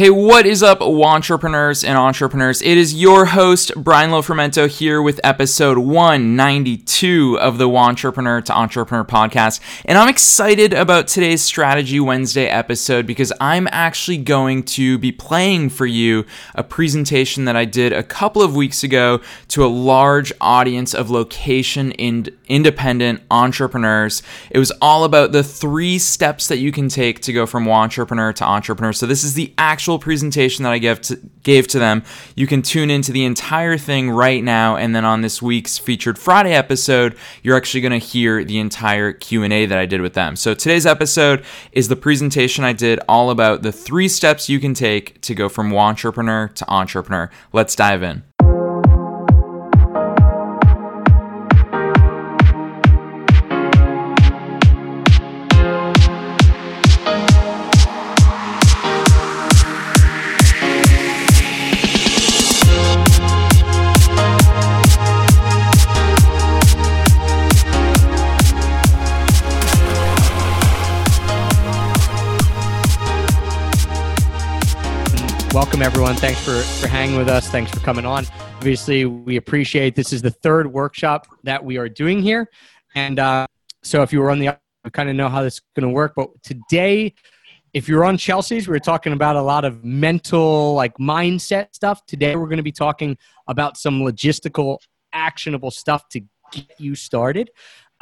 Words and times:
Hey, 0.00 0.08
what 0.08 0.46
is 0.46 0.62
up, 0.62 0.78
wantrepreneurs 0.78 1.86
and 1.86 1.98
entrepreneurs? 1.98 2.62
It 2.62 2.78
is 2.78 2.94
your 2.94 3.26
host, 3.26 3.70
Brian 3.76 4.10
Lofrumento, 4.10 4.66
here 4.66 5.02
with 5.02 5.20
episode 5.22 5.76
192 5.76 7.38
of 7.38 7.58
the 7.58 7.68
Wantrepreneur 7.68 8.42
to 8.46 8.56
Entrepreneur 8.56 9.04
podcast. 9.04 9.60
And 9.84 9.98
I'm 9.98 10.08
excited 10.08 10.72
about 10.72 11.06
today's 11.06 11.42
Strategy 11.42 12.00
Wednesday 12.00 12.46
episode 12.46 13.04
because 13.04 13.30
I'm 13.42 13.68
actually 13.72 14.16
going 14.16 14.62
to 14.62 14.96
be 14.96 15.12
playing 15.12 15.68
for 15.68 15.84
you 15.84 16.24
a 16.54 16.64
presentation 16.64 17.44
that 17.44 17.54
I 17.54 17.66
did 17.66 17.92
a 17.92 18.02
couple 18.02 18.40
of 18.40 18.56
weeks 18.56 18.82
ago 18.82 19.20
to 19.48 19.62
a 19.62 19.68
large 19.68 20.32
audience 20.40 20.94
of 20.94 21.10
location 21.10 21.92
ind- 21.92 22.30
independent 22.48 23.20
entrepreneurs. 23.30 24.22
It 24.50 24.58
was 24.58 24.72
all 24.80 25.04
about 25.04 25.32
the 25.32 25.44
three 25.44 25.98
steps 25.98 26.48
that 26.48 26.56
you 26.56 26.72
can 26.72 26.88
take 26.88 27.20
to 27.20 27.34
go 27.34 27.44
from 27.44 27.66
wantrepreneur 27.66 28.34
to 28.36 28.44
entrepreneur. 28.46 28.94
So, 28.94 29.04
this 29.04 29.24
is 29.24 29.34
the 29.34 29.52
actual 29.58 29.89
presentation 29.98 30.62
that 30.62 30.72
I 30.72 30.78
gave 30.78 31.00
to, 31.02 31.16
gave 31.42 31.66
to 31.68 31.78
them. 31.78 32.02
You 32.34 32.46
can 32.46 32.62
tune 32.62 32.90
into 32.90 33.12
the 33.12 33.24
entire 33.24 33.76
thing 33.76 34.10
right 34.10 34.42
now, 34.42 34.76
and 34.76 34.94
then 34.94 35.04
on 35.04 35.20
this 35.20 35.42
week's 35.42 35.78
featured 35.78 36.18
Friday 36.18 36.52
episode, 36.52 37.16
you're 37.42 37.56
actually 37.56 37.80
going 37.80 37.98
to 37.98 38.06
hear 38.06 38.44
the 38.44 38.58
entire 38.58 39.12
Q 39.12 39.42
and 39.42 39.52
A 39.52 39.66
that 39.66 39.78
I 39.78 39.86
did 39.86 40.00
with 40.00 40.14
them. 40.14 40.36
So 40.36 40.54
today's 40.54 40.86
episode 40.86 41.44
is 41.72 41.88
the 41.88 41.96
presentation 41.96 42.64
I 42.64 42.72
did 42.72 43.00
all 43.08 43.30
about 43.30 43.62
the 43.62 43.72
three 43.72 44.08
steps 44.08 44.48
you 44.48 44.60
can 44.60 44.74
take 44.74 45.20
to 45.22 45.34
go 45.34 45.48
from 45.48 45.70
wantrepreneur 45.70 46.54
to 46.54 46.70
entrepreneur. 46.70 47.30
Let's 47.52 47.74
dive 47.74 48.02
in. 48.02 48.29
Welcome 75.80 75.94
everyone. 75.94 76.16
Thanks 76.16 76.44
for, 76.44 76.60
for 76.78 76.88
hanging 76.88 77.16
with 77.16 77.28
us. 77.30 77.48
Thanks 77.48 77.70
for 77.70 77.80
coming 77.80 78.04
on. 78.04 78.26
Obviously, 78.56 79.06
we 79.06 79.36
appreciate 79.36 79.96
this 79.96 80.12
is 80.12 80.20
the 80.20 80.30
third 80.30 80.70
workshop 80.70 81.26
that 81.44 81.64
we 81.64 81.78
are 81.78 81.88
doing 81.88 82.20
here. 82.20 82.50
And 82.94 83.18
uh, 83.18 83.46
so 83.82 84.02
if 84.02 84.12
you 84.12 84.20
were 84.20 84.30
on 84.30 84.40
the, 84.40 84.50
I 84.50 84.90
kind 84.92 85.08
of 85.08 85.16
know 85.16 85.30
how 85.30 85.42
this 85.42 85.54
is 85.54 85.62
going 85.74 85.88
to 85.88 85.94
work. 85.94 86.12
But 86.14 86.42
today, 86.42 87.14
if 87.72 87.88
you're 87.88 88.04
on 88.04 88.18
Chelsea's, 88.18 88.68
we 88.68 88.76
are 88.76 88.80
talking 88.80 89.14
about 89.14 89.36
a 89.36 89.42
lot 89.42 89.64
of 89.64 89.82
mental, 89.82 90.74
like 90.74 90.98
mindset 90.98 91.74
stuff. 91.74 92.04
Today, 92.04 92.36
we're 92.36 92.48
going 92.48 92.58
to 92.58 92.62
be 92.62 92.72
talking 92.72 93.16
about 93.46 93.78
some 93.78 94.02
logistical, 94.02 94.76
actionable 95.14 95.70
stuff 95.70 96.10
to 96.10 96.20
get 96.52 96.78
you 96.78 96.94
started. 96.94 97.50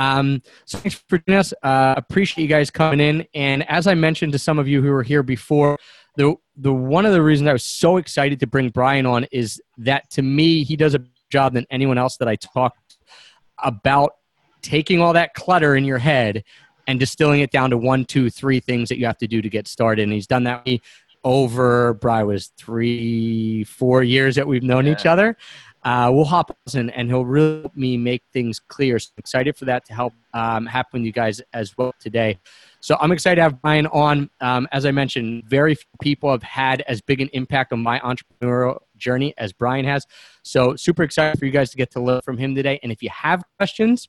Um, 0.01 0.43
so 0.65 0.79
thanks 0.79 1.01
for 1.09 1.19
joining 1.19 1.39
us. 1.39 1.55
Uh, 1.63 1.95
appreciate 1.97 2.43
you 2.43 2.49
guys 2.49 2.71
coming 2.71 2.99
in. 2.99 3.27
And 3.35 3.69
as 3.71 3.87
I 3.87 3.95
mentioned 3.95 4.33
to 4.33 4.39
some 4.39 4.59
of 4.59 4.67
you 4.67 4.83
who 4.83 4.91
were 4.91 5.05
here 5.05 5.23
before, 5.23 5.79
the 6.19 6.35
the 6.57 6.75
one 6.75 7.07
of 7.07 7.13
the 7.13 7.23
reasons 7.23 7.49
I 7.49 7.53
was 7.53 7.65
so 7.65 7.97
excited 7.97 8.41
to 8.41 8.47
bring 8.47 8.71
Brian 8.71 9.07
on 9.07 9.25
is 9.31 9.63
that 9.79 10.11
to 10.11 10.23
me 10.23 10.65
he 10.65 10.77
does 10.77 10.95
a 10.95 11.01
job 11.31 11.55
than 11.55 11.65
anyone 11.71 11.97
else 11.97 12.17
that 12.17 12.29
I 12.29 12.35
talk 12.37 12.77
about 13.63 14.17
taking 14.61 15.01
all 15.01 15.13
that 15.13 15.33
clutter 15.35 15.77
in 15.77 15.85
your 15.85 15.99
head 15.99 16.43
and 16.89 16.99
distilling 16.99 17.41
it 17.41 17.53
down 17.53 17.71
to 17.71 17.79
one, 17.79 18.05
two, 18.05 18.31
three 18.31 18.59
things 18.59 18.89
that 18.89 18.99
you 18.99 19.07
have 19.07 19.19
to 19.19 19.29
do 19.29 19.41
to 19.41 19.49
get 19.49 19.69
started. 19.69 20.03
And 20.03 20.13
he's 20.13 20.27
done 20.27 20.43
that 20.45 20.67
over, 21.23 21.95
Brian 21.95 22.27
was 22.27 22.49
three, 22.57 23.63
four 23.65 24.03
years 24.03 24.35
that 24.35 24.47
we've 24.47 24.63
known 24.63 24.87
yeah. 24.87 24.93
each 24.93 25.07
other. 25.07 25.37
Uh, 25.85 26.11
we'll 26.13 26.25
hop 26.25 26.57
in 26.75 26.91
and 26.91 27.09
he'll 27.09 27.25
really 27.25 27.63
help 27.63 27.77
me 27.77 27.97
make 27.97 28.23
things 28.33 28.59
clear. 28.59 28.99
So 28.99 29.11
I'm 29.17 29.21
excited 29.21 29.57
for 29.57 29.65
that 29.67 29.85
to 29.87 29.95
help 29.95 30.13
um, 30.35 30.67
happen 30.67 31.01
with 31.01 31.07
you 31.07 31.13
guys 31.13 31.41
as 31.53 31.77
well 31.79 31.95
today. 32.01 32.39
So 32.81 32.97
I'm 33.01 33.13
excited 33.13 33.37
to 33.37 33.43
have 33.43 33.63
Brian 33.63 33.87
on. 33.89 34.31
Um, 34.41 34.69
as 34.73 34.87
I 34.87 34.91
mentioned, 34.91 35.45
very 35.47 35.75
few 35.75 35.87
people 36.01 36.31
have 36.31 36.43
had 36.43 36.83
as 36.83 37.01
big 37.01 37.21
an 37.21 37.29
impact 37.33 37.73
on 37.73 37.81
my 37.81 38.01
entrepreneurial 38.01 38.79
journey 38.97 39.35
as 39.39 39.53
Brian 39.53 39.85
has. 39.85 40.07
So 40.43 40.77
super 40.77 41.03
excited 41.03 41.39
for 41.39 41.47
you 41.47 41.53
guys 41.53 41.71
to 41.71 41.77
get 41.77 41.91
to 41.93 42.01
learn 42.01 42.21
from 42.23 42.39
him 42.39 42.55
today. 42.55 42.81
And 42.83 42.91
if 42.91 43.03
you 43.03 43.11
have 43.11 43.43
questions, 43.57 44.09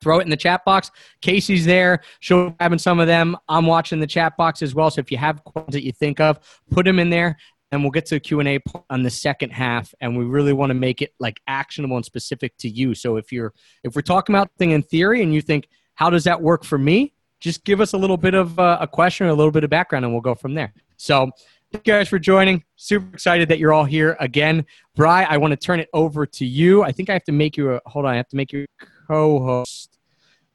throw 0.00 0.18
it 0.18 0.22
in 0.22 0.30
the 0.30 0.36
chat 0.36 0.64
box. 0.64 0.90
Casey's 1.20 1.64
there. 1.64 2.00
She'll 2.20 2.50
be 2.50 2.56
having 2.60 2.78
some 2.78 3.00
of 3.00 3.06
them. 3.06 3.36
I'm 3.48 3.66
watching 3.66 4.00
the 4.00 4.06
chat 4.06 4.36
box 4.36 4.62
as 4.62 4.74
well. 4.74 4.90
So 4.90 5.00
if 5.00 5.10
you 5.10 5.18
have 5.18 5.42
questions 5.44 5.74
that 5.74 5.84
you 5.84 5.92
think 5.92 6.20
of, 6.20 6.40
put 6.70 6.84
them 6.84 6.98
in 6.98 7.10
there 7.10 7.36
and 7.74 7.82
we'll 7.82 7.90
get 7.90 8.06
to 8.06 8.14
the 8.14 8.20
q&a 8.20 8.58
on 8.88 9.02
the 9.02 9.10
second 9.10 9.50
half 9.50 9.94
and 10.00 10.16
we 10.16 10.24
really 10.24 10.52
want 10.52 10.70
to 10.70 10.74
make 10.74 11.02
it 11.02 11.12
like 11.18 11.40
actionable 11.46 11.96
and 11.96 12.04
specific 12.04 12.56
to 12.56 12.68
you 12.68 12.94
so 12.94 13.16
if 13.16 13.30
you're 13.30 13.52
if 13.82 13.94
we're 13.94 14.02
talking 14.02 14.34
about 14.34 14.50
thing 14.58 14.70
in 14.70 14.82
theory 14.82 15.22
and 15.22 15.34
you 15.34 15.42
think 15.42 15.68
how 15.94 16.08
does 16.08 16.24
that 16.24 16.40
work 16.40 16.64
for 16.64 16.78
me 16.78 17.12
just 17.44 17.62
give 17.64 17.82
us 17.82 17.92
a 17.92 17.98
little 17.98 18.16
bit 18.16 18.32
of 18.32 18.58
uh, 18.58 18.78
a 18.80 18.86
question 18.86 19.26
or 19.26 19.30
a 19.30 19.34
little 19.34 19.52
bit 19.52 19.64
of 19.64 19.70
background 19.70 20.02
and 20.02 20.14
we'll 20.14 20.22
go 20.22 20.34
from 20.34 20.54
there. 20.54 20.72
So, 20.96 21.30
thank 21.70 21.86
you 21.86 21.92
guys 21.92 22.08
for 22.08 22.18
joining. 22.18 22.64
Super 22.76 23.06
excited 23.12 23.50
that 23.50 23.58
you're 23.58 23.72
all 23.72 23.84
here 23.84 24.16
again. 24.18 24.64
Bry, 24.96 25.24
I 25.24 25.36
want 25.36 25.50
to 25.50 25.56
turn 25.56 25.78
it 25.78 25.90
over 25.92 26.24
to 26.24 26.46
you. 26.46 26.82
I 26.82 26.90
think 26.90 27.10
I 27.10 27.12
have 27.12 27.24
to 27.24 27.32
make 27.32 27.58
you 27.58 27.72
a 27.72 27.80
hold 27.84 28.06
on, 28.06 28.14
I 28.14 28.16
have 28.16 28.28
to 28.28 28.36
make 28.36 28.50
you 28.50 28.64
a 28.80 28.86
co-host 29.06 29.98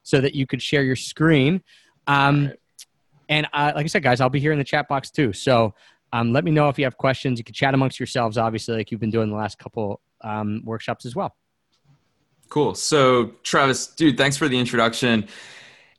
so 0.01 0.19
that 0.19 0.33
you 0.33 0.47
could 0.47 0.61
share 0.61 0.83
your 0.83 0.95
screen. 0.95 1.61
Um. 2.07 2.53
And 3.31 3.45
uh, 3.53 3.73
like 3.75 3.83
I 3.83 3.87
said, 3.87 4.01
guys, 4.01 4.21
I'll 4.21 4.31
be 4.31 4.39
here 4.39 4.53
in 4.53 4.57
the 4.57 4.63
chat 4.63 4.87
box 4.87 5.11
too. 5.11 5.33
So 5.33 5.75
um, 6.13 6.33
let 6.33 6.43
me 6.43 6.51
know 6.51 6.69
if 6.69 6.77
you 6.77 6.85
have 6.85 6.97
questions. 6.97 7.39
You 7.39 7.43
can 7.43 7.53
chat 7.53 7.73
amongst 7.73 7.99
yourselves, 7.99 8.37
obviously, 8.37 8.75
like 8.75 8.91
you've 8.91 9.01
been 9.01 9.11
doing 9.11 9.29
the 9.29 9.35
last 9.35 9.59
couple 9.59 10.01
um, 10.21 10.61
workshops 10.65 11.05
as 11.05 11.15
well. 11.15 11.35
Cool. 12.49 12.73
So, 12.73 13.33
Travis, 13.43 13.87
dude, 13.87 14.17
thanks 14.17 14.35
for 14.35 14.47
the 14.47 14.57
introduction. 14.57 15.27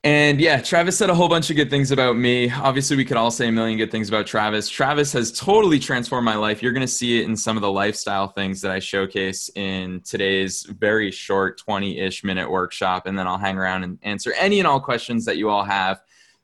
And 0.02 0.40
yeah, 0.40 0.62
Travis 0.62 0.96
said 0.96 1.10
a 1.10 1.14
whole 1.14 1.28
bunch 1.28 1.50
of 1.50 1.56
good 1.56 1.68
things 1.68 1.90
about 1.90 2.16
me. 2.16 2.50
Obviously, 2.50 2.96
we 2.96 3.04
could 3.04 3.18
all 3.18 3.30
say 3.30 3.48
a 3.48 3.52
million 3.52 3.76
good 3.76 3.90
things 3.90 4.08
about 4.08 4.26
Travis. 4.26 4.66
Travis 4.66 5.12
has 5.12 5.30
totally 5.30 5.78
transformed 5.78 6.24
my 6.24 6.36
life. 6.36 6.62
You're 6.62 6.72
going 6.72 6.86
to 6.86 6.92
see 6.92 7.20
it 7.20 7.26
in 7.26 7.36
some 7.36 7.56
of 7.56 7.60
the 7.60 7.70
lifestyle 7.70 8.26
things 8.26 8.62
that 8.62 8.70
I 8.70 8.78
showcase 8.78 9.50
in 9.56 10.00
today's 10.00 10.62
very 10.62 11.10
short 11.10 11.58
20 11.58 11.98
ish 11.98 12.24
minute 12.24 12.50
workshop. 12.50 13.06
And 13.06 13.18
then 13.18 13.26
I'll 13.26 13.36
hang 13.36 13.58
around 13.58 13.84
and 13.84 13.98
answer 14.02 14.32
any 14.38 14.58
and 14.58 14.66
all 14.66 14.80
questions 14.80 15.26
that 15.26 15.36
you 15.36 15.50
all 15.50 15.64
have. 15.64 16.00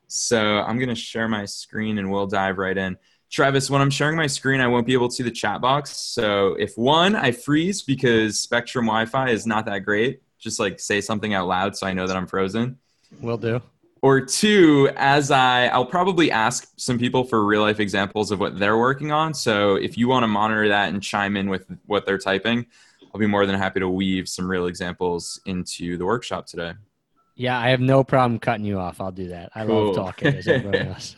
So 0.06 0.38
I'm 0.38 0.76
going 0.78 0.90
to 0.90 0.94
share 0.94 1.26
my 1.26 1.46
screen 1.46 1.96
and 1.96 2.10
we'll 2.10 2.26
dive 2.26 2.58
right 2.58 2.76
in. 2.76 2.98
Travis, 3.36 3.68
when 3.68 3.82
I'm 3.82 3.90
sharing 3.90 4.16
my 4.16 4.26
screen, 4.26 4.62
I 4.62 4.66
won't 4.66 4.86
be 4.86 4.94
able 4.94 5.10
to 5.10 5.14
see 5.14 5.22
the 5.22 5.30
chat 5.30 5.60
box. 5.60 5.94
So 5.94 6.54
if 6.54 6.78
one, 6.78 7.14
I 7.14 7.32
freeze 7.32 7.82
because 7.82 8.40
Spectrum 8.40 8.86
Wi 8.86 9.04
Fi 9.04 9.28
is 9.28 9.46
not 9.46 9.66
that 9.66 9.80
great, 9.80 10.22
just 10.38 10.58
like 10.58 10.80
say 10.80 11.02
something 11.02 11.34
out 11.34 11.46
loud 11.46 11.76
so 11.76 11.86
I 11.86 11.92
know 11.92 12.06
that 12.06 12.16
I'm 12.16 12.26
frozen. 12.26 12.78
Will 13.20 13.36
do. 13.36 13.60
Or 14.00 14.22
two, 14.22 14.88
as 14.96 15.30
I, 15.30 15.66
I'll 15.66 15.84
probably 15.84 16.30
ask 16.30 16.72
some 16.76 16.98
people 16.98 17.24
for 17.24 17.44
real 17.44 17.60
life 17.60 17.78
examples 17.78 18.30
of 18.30 18.40
what 18.40 18.58
they're 18.58 18.78
working 18.78 19.12
on. 19.12 19.34
So 19.34 19.74
if 19.74 19.98
you 19.98 20.08
want 20.08 20.22
to 20.22 20.28
monitor 20.28 20.68
that 20.68 20.88
and 20.88 21.02
chime 21.02 21.36
in 21.36 21.50
with 21.50 21.66
what 21.84 22.06
they're 22.06 22.16
typing, 22.16 22.64
I'll 23.12 23.20
be 23.20 23.26
more 23.26 23.44
than 23.44 23.56
happy 23.58 23.80
to 23.80 23.88
weave 23.90 24.30
some 24.30 24.50
real 24.50 24.64
examples 24.64 25.42
into 25.44 25.98
the 25.98 26.06
workshop 26.06 26.46
today. 26.46 26.72
Yeah, 27.34 27.60
I 27.60 27.68
have 27.68 27.80
no 27.80 28.02
problem 28.02 28.38
cutting 28.38 28.64
you 28.64 28.78
off. 28.78 28.98
I'll 28.98 29.12
do 29.12 29.28
that. 29.28 29.50
I 29.54 29.66
cool. 29.66 29.88
love 29.88 29.96
talking 29.96 30.28
as 30.28 30.48
everyone 30.48 30.74
else. 30.88 31.14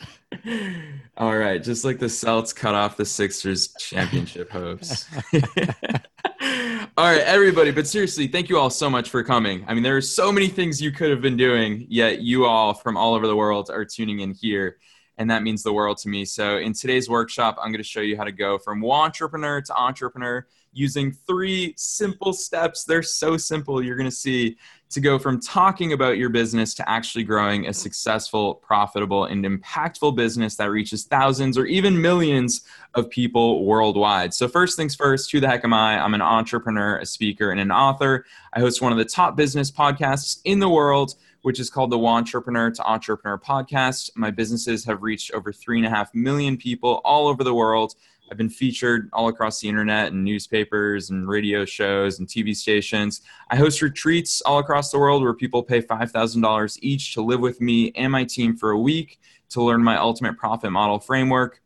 All 1.17 1.37
right, 1.37 1.61
just 1.61 1.83
like 1.83 1.99
the 1.99 2.09
Celts 2.09 2.53
cut 2.53 2.75
off 2.75 2.97
the 2.97 3.05
Sixers 3.05 3.73
championship 3.79 4.49
hopes. 4.49 5.05
all 5.33 7.05
right, 7.05 7.21
everybody, 7.21 7.71
but 7.71 7.87
seriously, 7.87 8.27
thank 8.27 8.47
you 8.47 8.57
all 8.57 8.69
so 8.69 8.89
much 8.89 9.09
for 9.09 9.23
coming. 9.23 9.65
I 9.67 9.73
mean, 9.73 9.83
there 9.83 9.97
are 9.97 10.01
so 10.01 10.31
many 10.31 10.47
things 10.47 10.81
you 10.81 10.91
could 10.91 11.09
have 11.09 11.21
been 11.21 11.35
doing, 11.35 11.85
yet 11.89 12.21
you 12.21 12.45
all 12.45 12.73
from 12.73 12.95
all 12.95 13.15
over 13.15 13.27
the 13.27 13.35
world 13.35 13.69
are 13.69 13.83
tuning 13.85 14.19
in 14.19 14.33
here, 14.33 14.77
and 15.17 15.29
that 15.29 15.43
means 15.43 15.63
the 15.63 15.73
world 15.73 15.97
to 15.99 16.09
me. 16.09 16.25
So, 16.25 16.57
in 16.57 16.73
today's 16.73 17.09
workshop, 17.09 17.57
I'm 17.59 17.71
going 17.71 17.83
to 17.83 17.89
show 17.89 18.01
you 18.01 18.15
how 18.15 18.23
to 18.23 18.31
go 18.31 18.57
from 18.57 18.81
wantrepreneur 18.81 19.65
to 19.65 19.75
entrepreneur 19.75 20.47
using 20.71 21.11
three 21.11 21.73
simple 21.77 22.33
steps. 22.33 22.83
They're 22.83 23.03
so 23.03 23.37
simple, 23.37 23.83
you're 23.83 23.95
going 23.95 24.09
to 24.09 24.15
see 24.15 24.57
to 24.89 24.99
go 24.99 25.19
from 25.19 25.39
talking 25.39 25.93
about 25.93 26.17
your 26.17 26.29
business 26.29 26.73
to 26.73 26.89
actually 26.89 27.23
growing 27.23 27.67
a 27.67 27.73
successful, 27.73 28.55
profitable, 28.55 29.25
and 29.25 29.45
impactful 29.45 30.15
business 30.15 30.55
that 30.55 30.71
reaches 30.71 31.03
thousands 31.03 31.57
or 31.57 31.65
even 31.65 32.01
millions 32.01 32.61
of 32.95 33.09
people 33.09 33.65
worldwide. 33.65 34.33
So, 34.33 34.47
first 34.47 34.75
things 34.75 34.95
first, 34.95 35.31
who 35.31 35.39
the 35.39 35.47
heck 35.47 35.63
am 35.63 35.73
I? 35.73 35.99
I'm 35.99 36.15
an 36.15 36.21
entrepreneur, 36.21 36.97
a 36.97 37.05
speaker, 37.05 37.51
and 37.51 37.59
an 37.59 37.71
author. 37.71 38.25
I 38.53 38.59
host 38.59 38.81
one 38.81 38.91
of 38.91 38.97
the 38.97 39.05
top 39.05 39.35
business 39.35 39.69
podcasts 39.69 40.41
in 40.43 40.59
the 40.59 40.69
world 40.69 41.15
which 41.41 41.59
is 41.59 41.69
called 41.69 41.89
the 41.89 41.97
Wantrepreneur 41.97 42.73
to 42.75 42.83
Entrepreneur 42.85 43.37
podcast. 43.37 44.11
My 44.15 44.31
businesses 44.31 44.85
have 44.85 45.01
reached 45.01 45.31
over 45.31 45.53
three 45.53 45.77
and 45.77 45.87
a 45.87 45.89
half 45.89 46.13
million 46.13 46.57
people 46.57 47.01
all 47.05 47.27
over 47.27 47.43
the 47.43 47.53
world. 47.53 47.95
I've 48.31 48.37
been 48.37 48.49
featured 48.49 49.09
all 49.11 49.27
across 49.27 49.59
the 49.59 49.67
internet 49.67 50.11
and 50.11 50.23
newspapers 50.23 51.09
and 51.09 51.27
radio 51.27 51.65
shows 51.65 52.19
and 52.19 52.27
TV 52.27 52.55
stations. 52.55 53.21
I 53.49 53.55
host 53.55 53.81
retreats 53.81 54.41
all 54.41 54.59
across 54.59 54.91
the 54.91 54.99
world 54.99 55.23
where 55.23 55.33
people 55.33 55.63
pay 55.63 55.81
$5,000 55.81 56.79
each 56.81 57.13
to 57.15 57.21
live 57.21 57.39
with 57.39 57.59
me 57.59 57.91
and 57.95 58.11
my 58.11 58.23
team 58.23 58.55
for 58.55 58.71
a 58.71 58.79
week 58.79 59.19
to 59.49 59.63
learn 59.63 59.83
my 59.83 59.97
ultimate 59.97 60.37
profit 60.37 60.71
model 60.71 60.99
framework. 60.99 61.61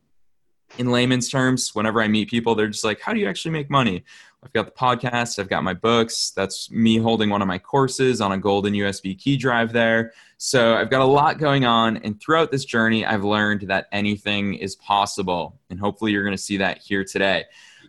In 0.78 0.92
layman's 0.92 1.30
terms, 1.30 1.74
whenever 1.76 2.02
I 2.02 2.08
meet 2.08 2.30
people, 2.30 2.56
they're 2.56 2.68
just 2.68 2.84
like, 2.84 3.00
how 3.02 3.14
do 3.14 3.20
you 3.20 3.28
actually 3.28 3.52
make 3.52 3.70
money? 3.70 4.04
I've 4.44 4.52
got 4.52 4.66
the 4.66 4.72
podcast, 4.72 5.40
I've 5.40 5.48
got 5.48 5.64
my 5.64 5.74
books. 5.74 6.32
That's 6.32 6.70
me 6.70 6.98
holding 6.98 7.30
one 7.30 7.42
of 7.42 7.48
my 7.48 7.58
courses 7.58 8.20
on 8.20 8.34
a 8.34 8.38
golden 8.38 8.74
USB 8.74 9.18
key 9.18 9.38
drive 9.38 9.72
there. 9.72 10.12
So 10.38 10.76
I've 10.76 10.90
got 10.90 11.02
a 11.02 11.06
lot 11.06 11.38
going 11.38 11.64
on. 11.64 11.98
And 11.98 12.20
throughout 12.20 12.52
this 12.52 12.66
journey, 12.66 13.06
I've 13.06 13.24
learned 13.24 13.62
that 13.70 13.88
anything 13.94 14.56
is 14.56 14.76
possible. 14.76 15.58
And 15.70 15.80
hopefully, 15.80 16.12
you're 16.12 16.24
going 16.24 16.36
to 16.36 16.44
see 16.44 16.58
that 16.58 16.80
here 16.80 17.06
today. 17.06 17.46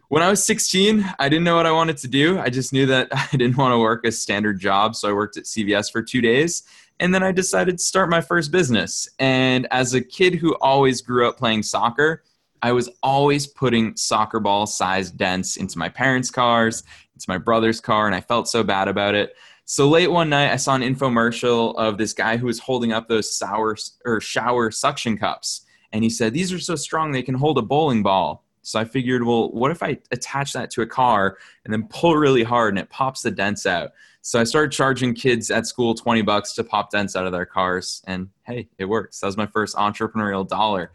When 0.08 0.22
I 0.22 0.30
was 0.30 0.44
16, 0.44 1.04
I 1.18 1.28
didn't 1.28 1.44
know 1.44 1.56
what 1.56 1.66
I 1.66 1.72
wanted 1.72 1.96
to 1.98 2.08
do. 2.08 2.38
I 2.38 2.50
just 2.50 2.72
knew 2.72 2.86
that 2.86 3.08
I 3.12 3.28
didn't 3.32 3.56
want 3.56 3.72
to 3.72 3.78
work 3.78 4.06
a 4.06 4.12
standard 4.12 4.60
job. 4.60 4.94
So 4.94 5.08
I 5.08 5.12
worked 5.12 5.36
at 5.36 5.44
CVS 5.44 5.90
for 5.90 6.02
two 6.02 6.20
days. 6.20 6.62
And 7.00 7.12
then 7.12 7.24
I 7.24 7.32
decided 7.32 7.78
to 7.78 7.84
start 7.84 8.08
my 8.08 8.20
first 8.20 8.52
business. 8.52 9.08
And 9.18 9.66
as 9.72 9.94
a 9.94 10.00
kid 10.00 10.36
who 10.36 10.54
always 10.60 11.00
grew 11.00 11.28
up 11.28 11.36
playing 11.36 11.64
soccer, 11.64 12.22
I 12.64 12.72
was 12.72 12.88
always 13.02 13.46
putting 13.46 13.94
soccer 13.94 14.40
ball 14.40 14.66
sized 14.66 15.18
dents 15.18 15.58
into 15.58 15.76
my 15.76 15.90
parents' 15.90 16.30
cars, 16.30 16.82
into 17.12 17.26
my 17.28 17.36
brother's 17.36 17.78
car, 17.78 18.06
and 18.06 18.14
I 18.14 18.22
felt 18.22 18.48
so 18.48 18.64
bad 18.64 18.88
about 18.88 19.14
it. 19.14 19.36
So 19.66 19.86
late 19.86 20.10
one 20.10 20.30
night, 20.30 20.50
I 20.50 20.56
saw 20.56 20.74
an 20.74 20.80
infomercial 20.80 21.76
of 21.76 21.98
this 21.98 22.14
guy 22.14 22.38
who 22.38 22.46
was 22.46 22.58
holding 22.58 22.90
up 22.90 23.06
those 23.06 23.30
sour 23.30 23.76
or 24.06 24.18
shower 24.18 24.70
suction 24.70 25.18
cups, 25.18 25.66
and 25.92 26.02
he 26.02 26.08
said, 26.08 26.32
"These 26.32 26.54
are 26.54 26.58
so 26.58 26.74
strong 26.74 27.12
they 27.12 27.22
can 27.22 27.34
hold 27.34 27.58
a 27.58 27.62
bowling 27.62 28.02
ball." 28.02 28.46
So 28.62 28.80
I 28.80 28.86
figured, 28.86 29.24
well, 29.24 29.50
what 29.50 29.70
if 29.70 29.82
I 29.82 29.98
attach 30.10 30.54
that 30.54 30.70
to 30.70 30.80
a 30.80 30.86
car 30.86 31.36
and 31.66 31.72
then 31.74 31.86
pull 31.88 32.16
really 32.16 32.44
hard 32.44 32.72
and 32.72 32.78
it 32.78 32.88
pops 32.88 33.20
the 33.20 33.30
dents 33.30 33.66
out? 33.66 33.90
So 34.22 34.40
I 34.40 34.44
started 34.44 34.72
charging 34.72 35.12
kids 35.12 35.50
at 35.50 35.66
school 35.66 35.94
20 35.94 36.22
bucks 36.22 36.54
to 36.54 36.64
pop 36.64 36.90
dents 36.90 37.14
out 37.14 37.26
of 37.26 37.32
their 37.32 37.44
cars. 37.44 38.02
And 38.06 38.30
hey, 38.44 38.70
it 38.78 38.86
works. 38.86 39.20
That 39.20 39.26
was 39.26 39.36
my 39.36 39.44
first 39.44 39.76
entrepreneurial 39.76 40.48
dollar. 40.48 40.92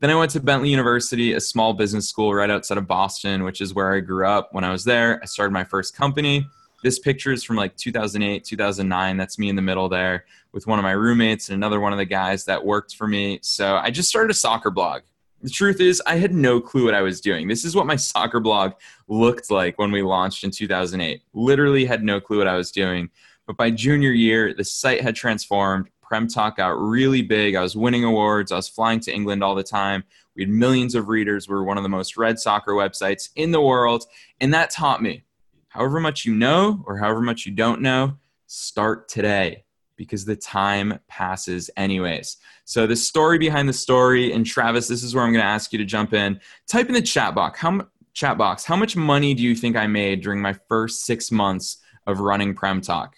Then 0.00 0.08
I 0.08 0.14
went 0.14 0.30
to 0.30 0.40
Bentley 0.40 0.70
University, 0.70 1.34
a 1.34 1.40
small 1.40 1.74
business 1.74 2.08
school 2.08 2.32
right 2.32 2.48
outside 2.48 2.78
of 2.78 2.86
Boston, 2.86 3.44
which 3.44 3.60
is 3.60 3.74
where 3.74 3.92
I 3.92 4.00
grew 4.00 4.26
up. 4.26 4.48
When 4.52 4.64
I 4.64 4.72
was 4.72 4.82
there, 4.82 5.20
I 5.22 5.26
started 5.26 5.52
my 5.52 5.62
first 5.62 5.94
company. 5.94 6.46
This 6.82 6.98
picture 6.98 7.32
is 7.32 7.44
from 7.44 7.56
like 7.56 7.76
2008, 7.76 8.42
2009. 8.42 9.16
That's 9.18 9.38
me 9.38 9.50
in 9.50 9.56
the 9.56 9.62
middle 9.62 9.90
there 9.90 10.24
with 10.52 10.66
one 10.66 10.78
of 10.78 10.84
my 10.84 10.92
roommates 10.92 11.50
and 11.50 11.54
another 11.54 11.80
one 11.80 11.92
of 11.92 11.98
the 11.98 12.06
guys 12.06 12.46
that 12.46 12.64
worked 12.64 12.96
for 12.96 13.06
me. 13.06 13.40
So 13.42 13.76
I 13.76 13.90
just 13.90 14.08
started 14.08 14.30
a 14.30 14.34
soccer 14.34 14.70
blog. 14.70 15.02
The 15.42 15.50
truth 15.50 15.82
is, 15.82 16.02
I 16.06 16.16
had 16.16 16.34
no 16.34 16.62
clue 16.62 16.86
what 16.86 16.94
I 16.94 17.02
was 17.02 17.20
doing. 17.20 17.46
This 17.46 17.66
is 17.66 17.76
what 17.76 17.86
my 17.86 17.96
soccer 17.96 18.40
blog 18.40 18.72
looked 19.06 19.50
like 19.50 19.78
when 19.78 19.92
we 19.92 20.00
launched 20.00 20.44
in 20.44 20.50
2008. 20.50 21.22
Literally 21.34 21.84
had 21.84 22.02
no 22.02 22.22
clue 22.22 22.38
what 22.38 22.48
I 22.48 22.56
was 22.56 22.70
doing. 22.70 23.10
But 23.46 23.58
by 23.58 23.70
junior 23.70 24.12
year, 24.12 24.54
the 24.54 24.64
site 24.64 25.02
had 25.02 25.14
transformed. 25.14 25.90
Prem 26.10 26.26
Talk 26.26 26.56
got 26.56 26.76
really 26.76 27.22
big. 27.22 27.54
I 27.54 27.62
was 27.62 27.76
winning 27.76 28.02
awards. 28.02 28.50
I 28.50 28.56
was 28.56 28.68
flying 28.68 28.98
to 28.98 29.14
England 29.14 29.44
all 29.44 29.54
the 29.54 29.62
time. 29.62 30.02
We 30.34 30.42
had 30.42 30.50
millions 30.50 30.96
of 30.96 31.06
readers. 31.06 31.48
We 31.48 31.54
were 31.54 31.62
one 31.62 31.76
of 31.76 31.84
the 31.84 31.88
most 31.88 32.16
read 32.16 32.40
soccer 32.40 32.72
websites 32.72 33.28
in 33.36 33.52
the 33.52 33.60
world. 33.60 34.06
And 34.40 34.52
that 34.52 34.70
taught 34.70 35.00
me 35.00 35.22
however 35.68 36.00
much 36.00 36.24
you 36.24 36.34
know 36.34 36.82
or 36.84 36.98
however 36.98 37.20
much 37.20 37.46
you 37.46 37.52
don't 37.52 37.80
know, 37.80 38.16
start 38.48 39.08
today 39.08 39.62
because 39.94 40.24
the 40.24 40.34
time 40.34 40.98
passes 41.06 41.70
anyways. 41.76 42.38
So 42.64 42.88
the 42.88 42.96
story 42.96 43.38
behind 43.38 43.68
the 43.68 43.72
story, 43.72 44.32
and 44.32 44.44
Travis, 44.44 44.88
this 44.88 45.04
is 45.04 45.14
where 45.14 45.22
I'm 45.22 45.32
going 45.32 45.44
to 45.44 45.48
ask 45.48 45.72
you 45.72 45.78
to 45.78 45.84
jump 45.84 46.12
in. 46.12 46.40
Type 46.66 46.88
in 46.88 46.94
the 46.94 47.02
chat 47.02 47.36
box. 47.36 47.60
How 47.60 47.86
chat 48.14 48.36
box? 48.36 48.64
How 48.64 48.74
much 48.74 48.96
money 48.96 49.32
do 49.32 49.44
you 49.44 49.54
think 49.54 49.76
I 49.76 49.86
made 49.86 50.22
during 50.22 50.40
my 50.40 50.54
first 50.68 51.04
six 51.04 51.30
months 51.30 51.76
of 52.08 52.18
running 52.18 52.52
Prem 52.52 52.80
Talk? 52.80 53.14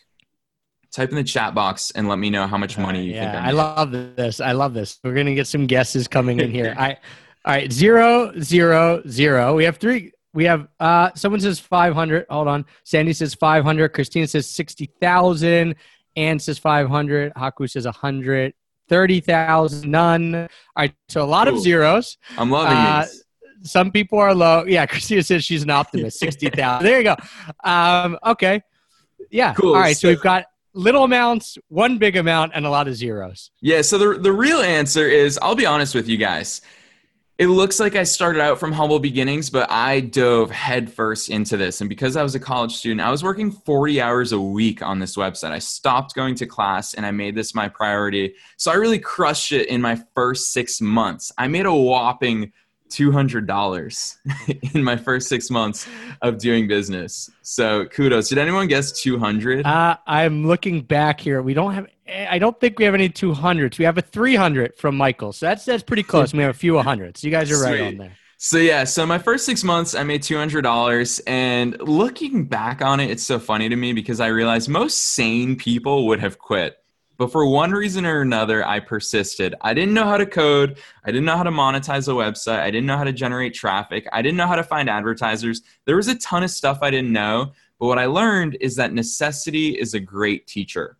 Type 0.93 1.09
in 1.09 1.17
the 1.17 1.25
chat 1.25 1.55
box 1.55 1.91
and 1.93 2.09
let 2.09 2.19
me 2.19 2.31
know 2.31 2.47
how 2.47 2.59
much 2.59 2.79
money 2.79 3.03
you 3.03 3.15
yeah, 3.15 3.33
think 3.33 3.45
I, 3.45 3.49
I 3.49 3.53
love 3.53 3.91
this. 3.91 4.41
I 4.41 4.53
love 4.53 4.75
this. 4.75 4.99
We're 5.03 5.15
gonna 5.15 5.35
get 5.35 5.47
some 5.47 5.67
guesses 5.67 6.07
coming 6.07 6.39
in 6.39 6.51
here. 6.51 6.75
I 6.79 6.99
all 7.45 7.53
right, 7.55 7.73
zero, 7.73 8.33
zero, 8.41 9.03
zero. 9.09 9.55
We 9.55 9.65
have 9.65 9.79
three. 9.79 10.13
We 10.33 10.45
have 10.45 10.69
uh 10.79 11.11
someone 11.15 11.41
says 11.41 11.59
five 11.59 11.95
hundred. 11.95 12.27
Hold 12.31 12.47
on. 12.47 12.65
Sandy 12.85 13.13
says 13.13 13.35
five 13.35 13.65
hundred. 13.65 13.89
Christina 13.91 14.27
says 14.27 14.49
sixty 14.49 14.91
thousand. 15.01 15.75
Ann 16.15 16.39
says 16.39 16.59
five 16.59 16.89
hundred. 16.89 17.33
Haku 17.35 17.69
says 17.69 17.87
a 17.87 17.93
hundred. 17.93 18.55
Thirty 18.89 19.21
thousand. 19.21 19.91
None. 19.91 20.35
All 20.35 20.49
right. 20.77 20.95
So 21.09 21.23
a 21.23 21.27
lot 21.27 21.49
of 21.49 21.59
zeros. 21.59 22.17
I'm 22.39 22.51
loving 22.51 22.77
uh, 22.77 23.07
these. 23.07 23.25
Some 23.65 23.91
people 23.91 24.19
are 24.19 24.35
low. 24.35 24.65
Yeah, 24.65 24.87
Christina 24.87 25.23
says 25.23 25.45
she's 25.45 25.63
an 25.63 25.71
optimist. 25.71 26.19
Sixty 26.21 26.49
thousand. 26.49 26.87
there 26.87 26.99
you 26.99 27.05
go. 27.05 27.17
Um, 27.65 28.19
okay. 28.25 28.63
Yeah. 29.31 29.55
Cool. 29.55 29.75
All 29.75 29.81
right. 29.81 29.97
So, 29.97 30.01
so 30.03 30.09
we've 30.11 30.23
got 30.23 30.47
little 30.75 31.05
amounts, 31.05 31.59
one 31.69 31.99
big 31.99 32.17
amount, 32.17 32.53
and 32.55 32.67
a 32.67 32.71
lot 32.71 32.89
of 32.89 32.95
zeros. 32.95 33.51
Yeah. 33.61 33.83
So 33.83 33.99
the 33.99 34.19
the 34.19 34.33
real 34.33 34.61
answer 34.61 35.07
is, 35.09 35.39
I'll 35.43 35.55
be 35.55 35.67
honest 35.67 35.95
with 35.95 36.09
you 36.09 36.17
guys. 36.17 36.61
It 37.39 37.47
looks 37.47 37.81
like 37.81 37.97
I 37.97 38.05
started 38.05 38.41
out 38.41 38.61
from 38.61 38.71
humble 38.71 39.01
beginnings, 39.01 39.51
but 39.51 39.69
I 39.71 40.01
dove 40.01 40.51
headfirst 40.51 41.29
into 41.29 41.57
this. 41.57 41.81
And 41.81 41.89
because 41.89 42.15
I 42.15 42.23
was 42.23 42.35
a 42.35 42.39
college 42.39 42.77
student, 42.77 43.01
I 43.01 43.11
was 43.11 43.25
working 43.25 43.51
40 43.51 44.01
hours 44.01 44.33
a 44.33 44.41
week 44.41 44.83
on 44.83 45.01
this 45.01 45.17
website. 45.17 45.51
I 45.51 45.59
stopped 45.59 46.15
going 46.15 46.35
to 46.37 46.47
class 46.47 46.95
and 46.95 47.05
I 47.05 47.11
made 47.11 47.35
this 47.35 47.55
my 47.55 47.69
priority. 47.69 48.35
So 48.59 48.71
I 48.71 48.75
really 48.75 48.99
crushed 48.99 49.51
it 49.51 49.67
in 49.69 49.81
my 49.81 50.01
first 50.15 50.53
six 50.53 50.81
months. 50.81 51.33
I 51.37 51.49
made 51.49 51.67
a 51.67 51.75
whopping 51.75 52.53
$200 52.97 54.17
in 54.75 54.85
my 54.85 54.97
first 54.97 55.29
six 55.29 55.51
months 55.51 55.87
of 56.21 56.39
doing 56.39 56.69
business. 56.69 57.31
So 57.43 57.87
kudos. 57.87 58.29
Did 58.29 58.39
anyone 58.39 58.69
guess 58.69 58.93
200? 58.93 59.67
Uh, 59.67 59.97
I'm 60.07 60.47
looking 60.47 60.83
back 60.83 61.21
here. 61.21 61.43
We 61.43 61.55
don't 61.55 61.75
have, 61.75 61.87
I 62.09 62.39
don't 62.39 62.59
think 62.61 62.79
we 62.79 62.85
have 62.85 62.95
any 62.95 63.09
200s. 63.09 63.79
We 63.79 63.85
have 63.85 63.99
a 63.99 64.03
300 64.03 64.77
from 64.77 64.97
Michael. 64.97 65.33
So 65.33 65.47
that's, 65.47 65.65
that's 65.65 65.83
pretty 65.83 66.03
close. 66.03 66.33
we 66.33 66.41
have 66.41 66.51
a 66.51 66.59
few 66.59 66.79
hundreds. 66.79 67.25
You 67.25 67.31
guys 67.31 67.51
are 67.51 67.63
right 67.63 67.81
on 67.81 67.97
there. 67.99 68.13
So 68.45 68.59
yeah, 68.59 68.83
so 68.83 69.07
my 69.07 69.19
first 69.19 69.47
six 69.47 69.63
months, 69.63 69.95
I 69.95 70.03
made 70.03 70.21
two 70.25 70.37
hundred 70.37 70.63
dollars, 70.63 71.21
and 71.29 71.81
looking 71.81 72.45
back 72.45 72.83
on 72.83 72.99
it, 72.99 73.09
it's 73.09 73.23
so 73.23 73.39
funny 73.39 73.69
to 73.69 73.77
me 73.77 73.93
because 73.93 74.19
I 74.19 74.27
realized 74.27 74.69
most 74.69 74.99
sane 74.99 75.55
people 75.55 76.09
would 76.09 76.19
have 76.19 76.41
quit. 76.41 76.75
But 77.23 77.31
for 77.31 77.47
one 77.47 77.71
reason 77.71 78.05
or 78.05 78.23
another, 78.23 78.67
I 78.67 78.81
persisted. 78.81 79.55
I 79.61 79.75
didn't 79.75 79.95
know 79.95 80.07
how 80.07 80.17
to 80.17 80.27
code. 80.27 80.81
I 81.05 81.13
didn't 81.13 81.25
know 81.25 81.37
how 81.37 81.45
to 81.45 81.53
monetize 81.53 82.09
a 82.09 82.11
website. 82.11 82.59
I 82.59 82.69
didn't 82.69 82.87
know 82.87 82.97
how 82.97 83.05
to 83.05 83.13
generate 83.13 83.55
traffic. 83.55 84.09
I 84.13 84.23
didn't 84.23 84.39
know 84.39 84.49
how 84.49 84.57
to 84.57 84.65
find 84.65 84.91
advertisers. 84.91 85.63
There 85.85 85.95
was 85.95 86.09
a 86.09 86.17
ton 86.17 86.43
of 86.43 86.51
stuff 86.51 86.81
I 86.83 86.91
didn't 86.91 87.13
know. 87.13 87.53
But 87.79 87.87
what 87.87 88.01
I 88.01 88.07
learned 88.07 88.57
is 88.61 88.75
that 88.75 88.93
necessity 88.93 89.79
is 89.79 89.95
a 89.95 90.01
great 90.01 90.49
teacher. 90.49 90.99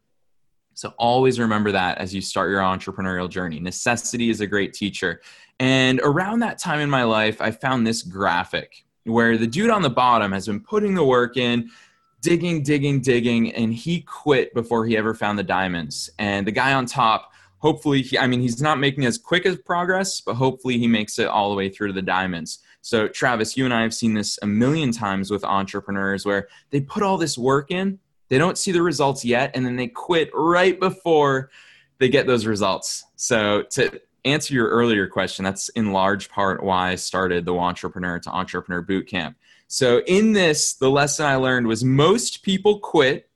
So 0.75 0.95
always 0.97 1.41
remember 1.41 1.73
that 1.73 1.99
as 1.99 2.15
you 2.15 2.21
start 2.21 2.53
your 2.53 2.61
entrepreneurial 2.61 3.29
journey. 3.29 3.59
Necessity 3.59 4.31
is 4.31 4.41
a 4.41 4.47
great 4.47 4.75
teacher. 4.75 5.23
And 5.59 6.01
around 6.05 6.39
that 6.39 6.57
time 6.57 6.79
in 6.79 6.89
my 6.89 7.03
life, 7.03 7.41
I 7.41 7.51
found 7.51 7.85
this 7.85 8.01
graphic 8.03 8.85
where 9.03 9.37
the 9.37 9.49
dude 9.49 9.71
on 9.71 9.83
the 9.83 9.91
bottom 9.91 10.31
has 10.31 10.47
been 10.47 10.61
putting 10.61 10.95
the 10.95 11.03
work 11.03 11.37
in, 11.37 11.69
digging, 12.23 12.63
digging, 12.63 13.01
digging, 13.01 13.53
and 13.53 13.75
he 13.75 14.01
quit 14.01 14.55
before 14.55 14.87
he 14.87 14.97
ever 14.97 15.13
found 15.13 15.39
the 15.39 15.43
diamonds. 15.43 16.09
And 16.19 16.47
the 16.47 16.53
guy 16.53 16.73
on 16.73 16.87
top, 16.87 17.33
hopefully, 17.59 18.01
he, 18.01 18.17
I 18.17 18.27
mean, 18.27 18.41
he's 18.41 18.63
not 18.63 18.79
making 18.79 19.05
as 19.05 19.19
quick 19.19 19.45
as 19.45 19.59
progress, 19.59 20.21
but 20.21 20.35
hopefully 20.35 20.79
he 20.79 20.87
makes 20.87 21.19
it 21.19 21.27
all 21.27 21.51
the 21.51 21.57
way 21.57 21.69
through 21.69 21.89
to 21.89 21.93
the 21.93 22.01
diamonds. 22.01 22.61
So, 22.81 23.09
Travis, 23.09 23.57
you 23.57 23.65
and 23.65 23.75
I 23.75 23.83
have 23.83 23.93
seen 23.93 24.15
this 24.15 24.39
a 24.41 24.47
million 24.47 24.93
times 24.93 25.31
with 25.31 25.45
entrepreneurs 25.45 26.25
where 26.25 26.49
they 26.71 26.81
put 26.81 27.03
all 27.03 27.19
this 27.19 27.37
work 27.37 27.71
in, 27.71 27.99
they 28.29 28.39
don't 28.39 28.57
see 28.57 28.73
the 28.73 28.83
results 28.83 29.25
yet, 29.25 29.51
and 29.55 29.67
then 29.67 29.77
they 29.77 29.89
quit 29.89 30.31
right 30.33 30.79
before 30.79 31.51
they 31.99 32.09
get 32.09 32.27
those 32.27 32.47
results. 32.47 33.05
So, 33.17 33.63
to 33.71 34.01
answer 34.25 34.55
your 34.55 34.69
earlier 34.69 35.09
question, 35.09 35.45
that's 35.45 35.69
in 35.71 35.93
large 35.93 36.29
part 36.29 36.63
why 36.63 36.91
I 36.91 36.95
started 36.95 37.45
the 37.45 37.53
Wantrepreneur 37.53 38.23
to 38.23 38.31
Entrepreneur 38.31 38.83
Bootcamp. 38.83 39.35
So, 39.73 40.03
in 40.07 40.35
this, 40.35 40.75
the 40.75 40.91
lesson 40.91 41.25
I 41.25 41.37
learned 41.37 41.67
was 41.67 41.83
most 41.83 42.43
people 42.43 42.79
quit, 42.79 43.31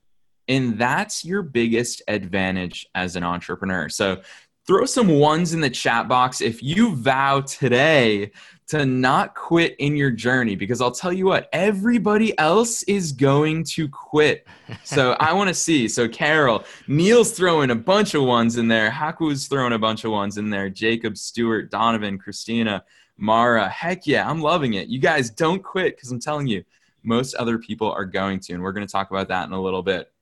and 0.48 0.78
that's 0.78 1.24
your 1.24 1.40
biggest 1.40 2.02
advantage 2.08 2.86
as 2.94 3.16
an 3.16 3.24
entrepreneur. 3.24 3.88
So, 3.88 4.20
throw 4.66 4.84
some 4.84 5.08
ones 5.08 5.54
in 5.54 5.62
the 5.62 5.70
chat 5.70 6.08
box 6.08 6.42
if 6.42 6.62
you 6.62 6.94
vow 6.94 7.40
today 7.40 8.32
to 8.68 8.84
not 8.84 9.34
quit 9.34 9.76
in 9.78 9.96
your 9.96 10.10
journey 10.10 10.56
because 10.56 10.82
I'll 10.82 10.90
tell 10.90 11.12
you 11.12 11.24
what, 11.24 11.48
everybody 11.54 12.38
else 12.38 12.82
is 12.82 13.12
going 13.12 13.64
to 13.64 13.88
quit. 13.88 14.46
So 14.84 15.12
I 15.20 15.32
want 15.32 15.48
to 15.48 15.54
see. 15.54 15.88
So 15.88 16.06
Carol, 16.06 16.64
Neil's 16.86 17.32
throwing 17.32 17.70
a 17.70 17.76
bunch 17.76 18.12
of 18.12 18.24
ones 18.24 18.58
in 18.58 18.68
there. 18.68 18.90
Haku's 18.90 19.46
throwing 19.46 19.72
a 19.72 19.78
bunch 19.78 20.04
of 20.04 20.10
ones 20.10 20.36
in 20.36 20.50
there. 20.50 20.68
Jacob, 20.68 21.16
Stewart, 21.16 21.70
Donovan, 21.70 22.18
Christina, 22.18 22.84
Mara. 23.16 23.68
Heck 23.68 24.06
yeah, 24.06 24.28
I'm 24.28 24.40
loving 24.40 24.74
it. 24.74 24.88
You 24.88 24.98
guys 24.98 25.30
don't 25.30 25.62
quit 25.62 25.96
because 25.96 26.10
I'm 26.10 26.20
telling 26.20 26.46
you, 26.46 26.64
most 27.02 27.34
other 27.34 27.58
people 27.58 27.90
are 27.90 28.04
going 28.04 28.40
to. 28.40 28.52
And 28.52 28.62
we're 28.62 28.72
going 28.72 28.86
to 28.86 28.92
talk 28.92 29.10
about 29.10 29.28
that 29.28 29.46
in 29.46 29.52
a 29.52 29.60
little 29.60 29.82
bit. 29.82 30.12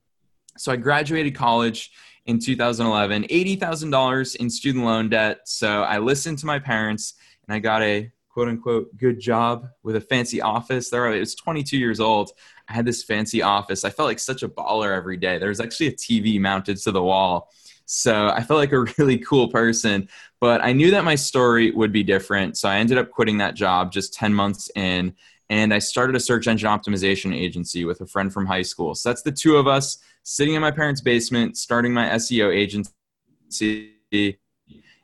So 0.57 0.71
I 0.73 0.77
graduated 0.77 1.35
college 1.35 1.93
in 2.27 2.39
2011, 2.39 3.25
$80,000 3.25 4.37
in 4.37 4.49
student 4.51 4.85
loan 4.85 5.09
debt. 5.09 5.49
So 5.49 5.83
I 5.83 5.99
listened 5.99 6.39
to 6.39 6.47
my 6.47 6.59
parents 6.59 7.15
and 7.47 7.55
I 7.55 7.59
got 7.59 7.83
a 7.83 8.11
quote 8.29 8.49
unquote 8.49 8.97
good 8.97 9.21
job 9.21 9.69
with 9.83 9.97
a 9.97 10.01
fancy 10.01 10.41
office. 10.41 10.91
There, 10.91 11.07
I 11.07 11.19
was 11.19 11.35
22 11.35 11.77
years 11.79 12.01
old. 12.01 12.33
I 12.69 12.73
had 12.73 12.87
this 12.87 13.03
fancy 13.03 13.43
office. 13.43 13.85
I 13.85 13.91
felt 13.91 14.09
like 14.09 14.19
such 14.19 14.43
a 14.43 14.49
baller 14.49 14.97
every 14.97 15.17
day. 15.17 15.39
There 15.39 15.51
was 15.51 15.61
actually 15.61 15.89
a 15.89 15.93
TV 15.93 16.41
mounted 16.41 16.79
to 16.79 16.93
the 16.93 17.03
wall 17.03 17.51
So 17.87 18.29
I 18.29 18.43
felt 18.43 18.59
like 18.59 18.73
a 18.73 18.81
really 18.99 19.19
cool 19.19 19.49
person, 19.49 20.09
but 20.41 20.63
I 20.63 20.73
knew 20.73 20.91
that 20.91 21.05
my 21.05 21.15
story 21.15 21.71
would 21.71 21.93
be 21.93 22.03
different. 22.03 22.57
So 22.57 22.69
I 22.69 22.79
ended 22.79 22.99
up 22.99 23.11
quitting 23.11 23.39
that 23.39 23.55
job 23.55 23.93
just 23.93 24.15
10 24.15 24.33
months 24.33 24.71
in 24.75 25.15
and 25.51 25.75
I 25.75 25.79
started 25.79 26.17
a 26.17 26.21
search 26.21 26.49
engine 26.49 26.69
optimization 26.69 27.35
agency 27.35 27.85
with 27.85 28.01
a 28.01 28.07
friend 28.07 28.33
from 28.33 28.47
high 28.47 28.63
school. 28.63 28.95
So 28.95 29.11
that's 29.11 29.23
the 29.23 29.33
two 29.33 29.57
of 29.57 29.67
us 29.67 29.99
sitting 30.23 30.55
in 30.55 30.63
my 30.63 30.71
parents' 30.71 31.01
basement, 31.01 31.57
starting 31.57 31.93
my 31.93 32.09
SEO 32.11 32.53
agency. 32.53 33.93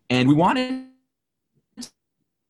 And 0.09 0.29
we 0.29 0.35
wanted 0.35 0.87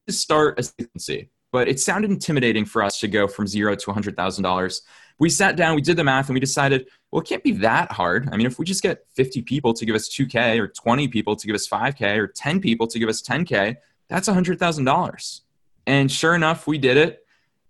to 0.07 0.13
start 0.13 0.59
a 0.61 0.83
agency, 0.83 1.31
but 1.53 1.69
it 1.69 1.81
sounded 1.81 2.11
intimidating 2.11 2.65
for 2.65 2.83
us 2.83 3.01
to 3.01 3.09
go 3.09 3.27
from 3.27 3.47
zero 3.47 3.75
to 3.75 3.87
$100,000. 3.87 4.81
We 5.21 5.29
sat 5.29 5.55
down, 5.55 5.77
we 5.77 5.83
did 5.83 5.97
the 5.97 6.03
math, 6.03 6.29
and 6.29 6.35
we 6.35 6.41
decided, 6.41 6.89
well, 7.13 7.21
it 7.21 7.29
can't 7.29 7.45
be 7.45 7.53
that 7.53 7.93
hard. 7.93 8.29
I 8.33 8.37
mean, 8.37 8.47
if 8.47 8.59
we 8.59 8.65
just 8.65 8.83
get 8.83 9.05
50 9.15 9.43
people 9.43 9.75
to 9.75 9.85
give 9.85 9.95
us 9.95 10.09
2K, 10.09 10.59
or 10.59 10.67
20 10.67 11.09
people 11.09 11.37
to 11.37 11.47
give 11.47 11.55
us 11.55 11.69
5K, 11.69 12.17
or 12.17 12.27
10 12.27 12.61
people 12.61 12.87
to 12.87 12.99
give 12.99 13.09
us 13.09 13.23
10K, 13.23 13.77
that's 14.09 14.29
$100,000. 14.29 15.41
And 15.87 16.11
sure 16.11 16.35
enough, 16.35 16.67
we 16.67 16.79
did 16.79 16.97
it. 16.97 17.25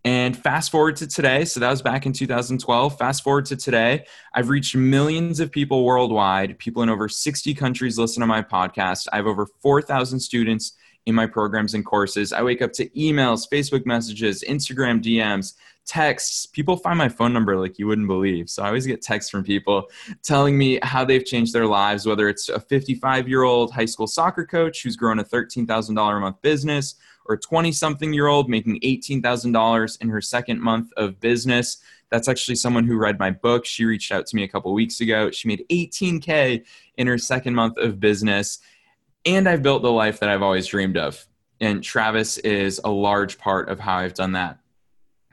And 0.05 0.35
fast 0.35 0.71
forward 0.71 0.97
to 0.97 1.07
today, 1.07 1.45
so 1.45 1.61
that 1.61 1.69
was 1.69 1.83
back 1.83 2.07
in 2.07 2.13
2012. 2.13 2.97
Fast 2.97 3.23
forward 3.23 3.45
to 3.47 3.57
today, 3.57 4.07
I've 4.33 4.49
reached 4.49 4.75
millions 4.75 5.41
of 5.41 5.51
people 5.51 5.85
worldwide. 5.85 6.59
People 6.59 6.83
in 6.83 6.89
over 6.89 7.09
60 7.09 7.53
countries 7.55 7.99
listen 7.99 8.23
to 8.23 8.27
my 8.27 8.41
podcast. 8.41 9.09
I 9.13 9.17
have 9.17 9.27
over 9.27 9.47
4,000 9.61 10.19
students 10.21 10.73
in 11.05 11.15
my 11.15 11.27
programs 11.27 11.75
and 11.75 11.85
courses. 11.85 12.33
I 12.33 12.43
wake 12.43 12.63
up 12.63 12.73
to 12.75 12.89
emails, 12.91 13.47
Facebook 13.53 13.85
messages, 13.85 14.43
Instagram 14.49 15.03
DMs, 15.03 15.55
texts. 15.91 16.47
People 16.47 16.77
find 16.77 16.97
my 16.97 17.09
phone 17.09 17.33
number 17.33 17.59
like 17.59 17.77
you 17.77 17.89
wouldn't 17.89 18.07
believe. 18.07 18.49
So 18.49 18.63
I 18.63 18.69
always 18.69 18.87
get 18.87 19.03
texts 19.03 19.29
from 19.29 19.43
people 19.43 19.91
telling 20.23 20.57
me 20.57 20.79
how 20.85 21.05
they've 21.05 21.25
changed 21.25 21.53
their 21.53 21.67
lives, 21.67 22.07
whether 22.07 22.29
it's 22.29 22.49
a 22.49 22.61
55 22.61 23.29
year 23.29 23.43
old 23.43 23.73
high 23.73 23.87
school 23.87 24.07
soccer 24.07 24.47
coach 24.47 24.85
who's 24.85 24.95
grown 24.95 25.19
a 25.19 25.25
$13,000 25.25 26.17
a 26.17 26.21
month 26.21 26.41
business 26.43 26.95
or 27.27 27.37
20 27.37 27.73
something 27.73 28.13
year 28.13 28.29
old 28.29 28.49
making 28.49 28.79
$18,000 28.81 30.01
in 30.01 30.09
her 30.09 30.21
second 30.21 30.61
month 30.61 30.93
of 30.97 31.19
business. 31.19 31.79
That's 32.09 32.29
actually 32.29 32.55
someone 32.55 32.87
who 32.87 32.97
read 32.97 33.19
my 33.19 33.33
book. 33.33 33.67
She 33.67 33.85
reached 33.85 34.13
out 34.13 34.27
to 34.27 34.37
me 34.37 34.45
a 34.45 34.49
couple 34.49 34.73
weeks 34.73 35.01
ago. 35.01 35.33
She 35.33 35.49
made 35.49 35.65
18K 35.71 36.65
in 36.99 37.07
her 37.09 37.19
second 37.19 37.57
month 37.57 37.79
of 37.79 37.99
business. 37.99 38.61
And 39.27 39.49
I've 39.49 39.65
built 39.65 39.83
the 39.83 39.91
life 39.91 40.21
that 40.21 40.29
I've 40.29 40.43
always 40.43 40.69
dreamed 40.69 40.97
of. 40.97 41.27
And 41.61 41.83
Travis 41.83 42.39
is 42.39 42.81
a 42.85 42.91
large 42.91 43.39
part 43.39 43.69
of 43.69 43.81
how 43.81 43.97
I've 43.97 44.15
done 44.15 44.33
that. 44.33 44.60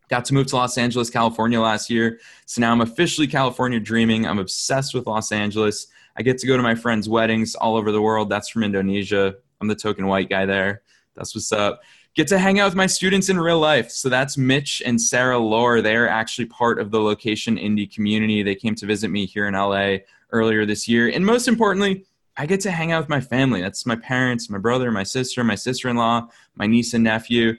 Got 0.09 0.25
to 0.27 0.35
move 0.35 0.47
to 0.49 0.57
Los 0.57 0.77
Angeles, 0.79 1.11
California 1.11 1.61
last 1.61 1.91
year. 1.91 2.21
So 2.47 2.61
now 2.61 2.73
I'm 2.73 2.81
officially 2.81 3.27
California 3.27 3.81
dreaming. 3.81 4.27
I'm 4.27 4.39
obsessed 4.39 4.95
with 4.95 5.07
Los 5.07 5.33
Angeles. 5.33 5.87
I 6.17 6.23
get 6.23 6.39
to 6.39 6.47
go 6.47 6.57
to 6.57 6.63
my 6.63 6.75
friends' 6.75 7.09
weddings 7.09 7.55
all 7.55 7.77
over 7.77 7.91
the 7.91 8.03
world. 8.03 8.29
That's 8.29 8.49
from 8.49 8.65
Indonesia. 8.65 9.35
I'm 9.61 9.69
the 9.69 9.75
token 9.75 10.07
white 10.07 10.29
guy 10.29 10.47
there. 10.47 10.83
That's 11.15 11.35
what's 11.35 11.53
up. 11.53 11.83
Get 12.15 12.29
to 12.29 12.39
hang 12.39 12.61
out 12.61 12.67
with 12.67 12.77
my 12.77 12.87
students 12.87 13.29
in 13.29 13.41
real 13.41 13.59
life. 13.59 13.91
So 13.91 14.09
that's 14.09 14.39
Mitch 14.39 14.83
and 14.87 15.01
Sarah 15.01 15.39
Lohr. 15.39 15.81
They're 15.81 16.09
actually 16.09 16.47
part 16.47 16.79
of 16.79 16.93
the 16.93 17.01
Location 17.01 17.57
Indie 17.57 17.93
community. 17.93 18.45
They 18.45 18.55
came 18.55 18.77
to 18.77 18.87
visit 18.87 19.09
me 19.09 19.27
here 19.27 19.49
in 19.49 19.55
LA 19.55 19.97
earlier 20.31 20.65
this 20.65 20.87
year. 20.87 21.09
And 21.09 21.27
most 21.27 21.49
importantly, 21.49 22.05
I 22.37 22.47
get 22.47 22.61
to 22.61 22.71
hang 22.71 22.93
out 22.93 23.03
with 23.03 23.09
my 23.09 23.21
family. 23.21 23.61
That's 23.61 23.85
my 23.85 23.97
parents, 23.97 24.49
my 24.49 24.59
brother, 24.59 24.93
my 24.93 25.03
sister, 25.03 25.43
my 25.43 25.57
sister 25.57 25.89
in 25.89 25.97
law, 25.97 26.29
my 26.55 26.67
niece 26.67 26.95
and 26.95 27.03
nephew. 27.03 27.57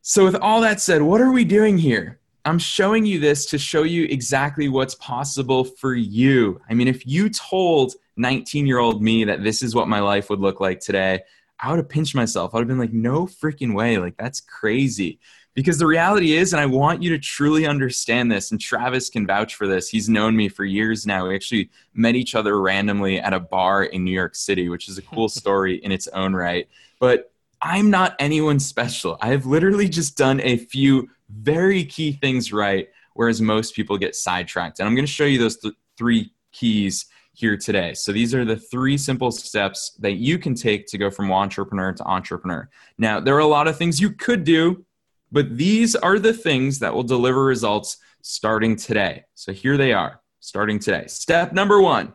So, 0.00 0.24
with 0.24 0.36
all 0.36 0.60
that 0.60 0.80
said, 0.80 1.02
what 1.02 1.20
are 1.20 1.32
we 1.32 1.44
doing 1.44 1.78
here? 1.78 2.20
I'm 2.44 2.58
showing 2.58 3.06
you 3.06 3.18
this 3.18 3.46
to 3.46 3.58
show 3.58 3.84
you 3.84 4.04
exactly 4.04 4.68
what's 4.68 4.94
possible 4.96 5.64
for 5.64 5.94
you. 5.94 6.60
I 6.68 6.74
mean, 6.74 6.88
if 6.88 7.06
you 7.06 7.30
told 7.30 7.94
19 8.16 8.66
year 8.66 8.78
old 8.78 9.02
me 9.02 9.24
that 9.24 9.42
this 9.42 9.62
is 9.62 9.74
what 9.74 9.88
my 9.88 10.00
life 10.00 10.28
would 10.28 10.40
look 10.40 10.60
like 10.60 10.80
today, 10.80 11.20
I 11.64 11.70
would 11.70 11.78
have 11.78 11.88
pinched 11.88 12.14
myself. 12.14 12.54
I 12.54 12.58
would 12.58 12.64
have 12.64 12.68
been 12.68 12.78
like, 12.78 12.92
no 12.92 13.26
freaking 13.26 13.74
way. 13.74 13.96
Like, 13.96 14.18
that's 14.18 14.38
crazy. 14.40 15.18
Because 15.54 15.78
the 15.78 15.86
reality 15.86 16.34
is, 16.34 16.52
and 16.52 16.60
I 16.60 16.66
want 16.66 17.02
you 17.02 17.08
to 17.10 17.18
truly 17.18 17.66
understand 17.66 18.30
this, 18.30 18.50
and 18.50 18.60
Travis 18.60 19.08
can 19.08 19.26
vouch 19.26 19.54
for 19.54 19.66
this. 19.66 19.88
He's 19.88 20.08
known 20.08 20.36
me 20.36 20.50
for 20.50 20.64
years 20.64 21.06
now. 21.06 21.26
We 21.26 21.34
actually 21.34 21.70
met 21.94 22.16
each 22.16 22.34
other 22.34 22.60
randomly 22.60 23.18
at 23.18 23.32
a 23.32 23.40
bar 23.40 23.84
in 23.84 24.04
New 24.04 24.10
York 24.10 24.34
City, 24.34 24.68
which 24.68 24.90
is 24.90 24.98
a 24.98 25.02
cool 25.02 25.28
story 25.40 25.76
in 25.76 25.90
its 25.90 26.06
own 26.08 26.34
right. 26.34 26.68
But 27.00 27.32
I'm 27.62 27.88
not 27.88 28.14
anyone 28.18 28.60
special. 28.60 29.16
I 29.22 29.28
have 29.28 29.46
literally 29.46 29.88
just 29.88 30.18
done 30.18 30.40
a 30.42 30.58
few 30.58 31.08
very 31.30 31.82
key 31.84 32.12
things 32.12 32.52
right, 32.52 32.88
whereas 33.14 33.40
most 33.40 33.74
people 33.74 33.96
get 33.96 34.14
sidetracked. 34.14 34.80
And 34.80 34.86
I'm 34.86 34.94
going 34.94 35.06
to 35.06 35.10
show 35.10 35.24
you 35.24 35.38
those 35.38 35.56
th- 35.56 35.74
three 35.96 36.30
keys 36.52 37.06
here 37.34 37.56
today. 37.56 37.92
So 37.94 38.12
these 38.12 38.34
are 38.34 38.44
the 38.44 38.56
three 38.56 38.96
simple 38.96 39.30
steps 39.30 39.96
that 39.98 40.12
you 40.12 40.38
can 40.38 40.54
take 40.54 40.86
to 40.86 40.98
go 40.98 41.10
from 41.10 41.28
wantrepreneur 41.28 41.96
to 41.96 42.04
entrepreneur. 42.04 42.68
Now, 42.96 43.20
there 43.20 43.34
are 43.34 43.40
a 43.40 43.46
lot 43.46 43.68
of 43.68 43.76
things 43.76 44.00
you 44.00 44.12
could 44.12 44.44
do, 44.44 44.84
but 45.32 45.56
these 45.56 45.96
are 45.96 46.18
the 46.18 46.32
things 46.32 46.78
that 46.78 46.94
will 46.94 47.02
deliver 47.02 47.44
results 47.44 47.98
starting 48.22 48.76
today. 48.76 49.24
So 49.34 49.52
here 49.52 49.76
they 49.76 49.92
are, 49.92 50.20
starting 50.40 50.78
today. 50.78 51.06
Step 51.08 51.52
number 51.52 51.80
one 51.80 52.14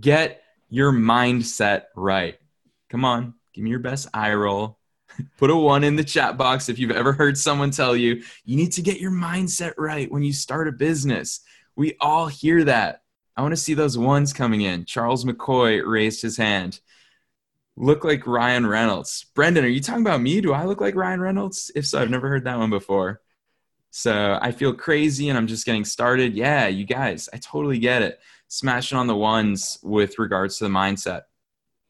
get 0.00 0.42
your 0.68 0.90
mindset 0.92 1.84
right. 1.94 2.36
Come 2.90 3.04
on, 3.04 3.34
give 3.54 3.62
me 3.62 3.70
your 3.70 3.78
best 3.78 4.08
eye 4.12 4.34
roll. 4.34 4.78
Put 5.38 5.50
a 5.50 5.56
one 5.56 5.84
in 5.84 5.94
the 5.94 6.04
chat 6.04 6.36
box 6.36 6.68
if 6.68 6.78
you've 6.78 6.90
ever 6.90 7.12
heard 7.12 7.38
someone 7.38 7.70
tell 7.70 7.96
you 7.96 8.22
you 8.44 8.56
need 8.56 8.72
to 8.72 8.82
get 8.82 9.00
your 9.00 9.12
mindset 9.12 9.74
right 9.78 10.10
when 10.10 10.24
you 10.24 10.32
start 10.32 10.66
a 10.66 10.72
business. 10.72 11.40
We 11.76 11.96
all 12.00 12.26
hear 12.26 12.64
that. 12.64 13.02
I 13.36 13.42
want 13.42 13.52
to 13.52 13.56
see 13.56 13.74
those 13.74 13.98
ones 13.98 14.32
coming 14.32 14.62
in. 14.62 14.84
Charles 14.84 15.24
McCoy 15.24 15.82
raised 15.84 16.22
his 16.22 16.36
hand. 16.36 16.80
Look 17.76 18.04
like 18.04 18.26
Ryan 18.26 18.66
Reynolds. 18.66 19.26
Brendan, 19.34 19.64
are 19.64 19.68
you 19.68 19.80
talking 19.80 20.02
about 20.02 20.22
me? 20.22 20.40
Do 20.40 20.52
I 20.54 20.64
look 20.64 20.80
like 20.80 20.94
Ryan 20.94 21.20
Reynolds? 21.20 21.70
If 21.74 21.86
so, 21.86 22.00
I've 22.00 22.10
never 22.10 22.28
heard 22.28 22.44
that 22.44 22.58
one 22.58 22.70
before. 22.70 23.20
So 23.90 24.38
I 24.40 24.52
feel 24.52 24.72
crazy 24.72 25.28
and 25.28 25.36
I'm 25.36 25.46
just 25.46 25.66
getting 25.66 25.84
started. 25.84 26.34
Yeah, 26.34 26.68
you 26.68 26.84
guys, 26.84 27.28
I 27.32 27.36
totally 27.36 27.78
get 27.78 28.02
it. 28.02 28.18
Smashing 28.48 28.96
on 28.96 29.06
the 29.06 29.16
ones 29.16 29.78
with 29.82 30.18
regards 30.18 30.58
to 30.58 30.64
the 30.64 30.70
mindset. 30.70 31.22